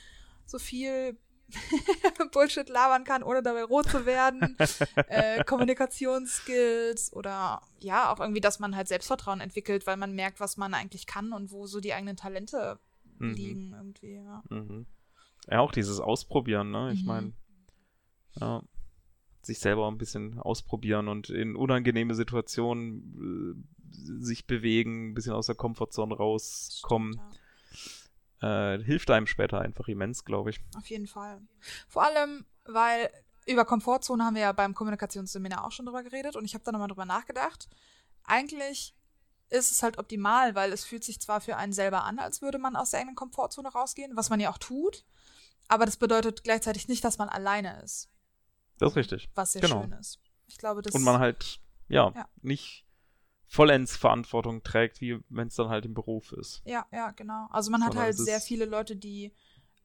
[0.45, 1.17] so viel
[2.31, 4.57] Bullshit labern kann, ohne dabei rot zu werden.
[5.07, 10.57] äh, Kommunikationsskills oder ja, auch irgendwie, dass man halt Selbstvertrauen entwickelt, weil man merkt, was
[10.57, 12.79] man eigentlich kann und wo so die eigenen Talente
[13.17, 13.33] Mhm.
[13.33, 14.43] liegen irgendwie, ja.
[14.49, 14.85] Mhm.
[15.47, 16.91] Ja, auch dieses Ausprobieren, ne?
[16.93, 17.07] Ich Mhm.
[17.07, 17.33] meine,
[18.41, 18.61] ja,
[19.41, 25.45] sich selber ein bisschen ausprobieren und in unangenehme Situationen äh, sich bewegen, ein bisschen aus
[25.45, 27.13] der Komfortzone rauskommen.
[27.13, 27.29] Ja.
[28.41, 30.59] Äh, hilft einem später einfach immens, glaube ich.
[30.77, 31.41] Auf jeden Fall.
[31.87, 33.09] Vor allem, weil
[33.47, 36.71] über Komfortzone haben wir ja beim Kommunikationsseminar auch schon drüber geredet und ich habe da
[36.71, 37.69] nochmal drüber nachgedacht.
[38.23, 38.95] Eigentlich
[39.49, 42.57] ist es halt optimal, weil es fühlt sich zwar für einen selber an, als würde
[42.57, 45.05] man aus der eigenen Komfortzone rausgehen, was man ja auch tut,
[45.67, 48.09] aber das bedeutet gleichzeitig nicht, dass man alleine ist.
[48.79, 49.29] Das ist richtig.
[49.35, 49.81] Was sehr Genau.
[49.81, 50.19] schön ist.
[50.47, 52.27] Ich glaube, das Und man halt, ja, Ja.
[52.41, 52.84] nicht
[53.47, 56.61] vollends Verantwortung trägt, wie wenn es dann halt im Beruf ist.
[56.65, 57.47] Ja, ja, genau.
[57.51, 59.31] Also man hat Sondern halt sehr viele Leute, die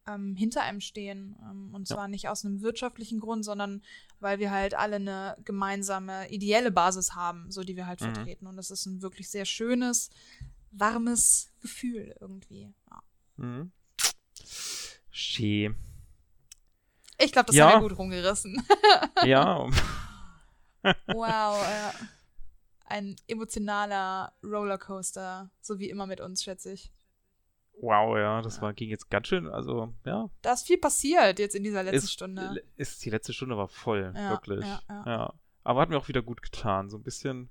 [0.06, 1.36] ähm, hinter einem stehen.
[1.42, 1.94] Ähm, und Ja.
[1.96, 3.82] zwar nicht aus einem wirtschaftlichen Grund, sondern
[4.18, 8.14] weil wir halt alle eine gemeinsame ideelle Basis haben, so die wir halt Mhm.
[8.14, 8.46] vertreten.
[8.46, 10.08] Und das ist ein wirklich sehr schönes,
[10.70, 12.72] warmes Gefühl irgendwie.
[12.90, 13.02] Ja.
[13.36, 13.72] Mhm.
[15.10, 15.70] Schee.
[17.18, 17.70] Ich glaube, das Ja.
[17.72, 18.62] haben wir gut rumgerissen.
[19.24, 19.68] ja,
[21.08, 21.62] wow.
[21.66, 21.92] Äh,
[22.90, 26.92] ein emotionaler Rollercoaster, so wie immer mit uns, schätze ich.
[27.80, 30.28] wow, ja, das war, ging jetzt ganz schön, also, ja.
[30.42, 32.62] Da ist viel passiert jetzt in dieser letzten ist, Stunde.
[32.76, 34.64] Ist, die letzte Stunde war voll, Ja, wirklich.
[34.64, 35.04] ja, ja.
[35.06, 35.34] ja.
[35.64, 36.88] Aber hat mir auch wieder gut getan.
[36.90, 37.48] So ein bisschen,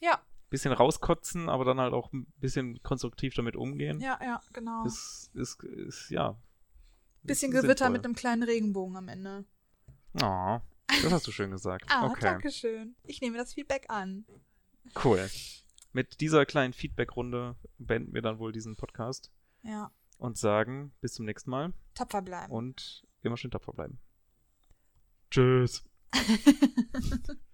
[0.00, 0.20] Ja,
[0.50, 4.00] bisschen rauskotzen, aber dann halt auch ein bisschen konstruktiv damit umgehen.
[4.00, 4.84] ja, ja, genau.
[4.84, 6.36] Ist, ist, ist, ja.
[7.22, 7.90] Bisschen ist Gewitter sinnvoll.
[7.90, 9.44] mit einem kleinen Regenbogen am Ende.
[10.22, 10.60] Oh,
[11.02, 11.86] das hast du schön gesagt.
[11.88, 12.94] Ah, okay, danke schön.
[13.02, 14.24] Ich nehme das Feedback an.
[15.04, 15.28] Cool.
[15.92, 19.30] Mit dieser kleinen Feedback-Runde beenden wir dann wohl diesen Podcast
[19.62, 22.52] Ja, und sagen bis zum nächsten Mal tapfer bleiben.
[22.52, 23.98] und immer schön tapfer bleiben.
[25.30, 25.84] Tschüss.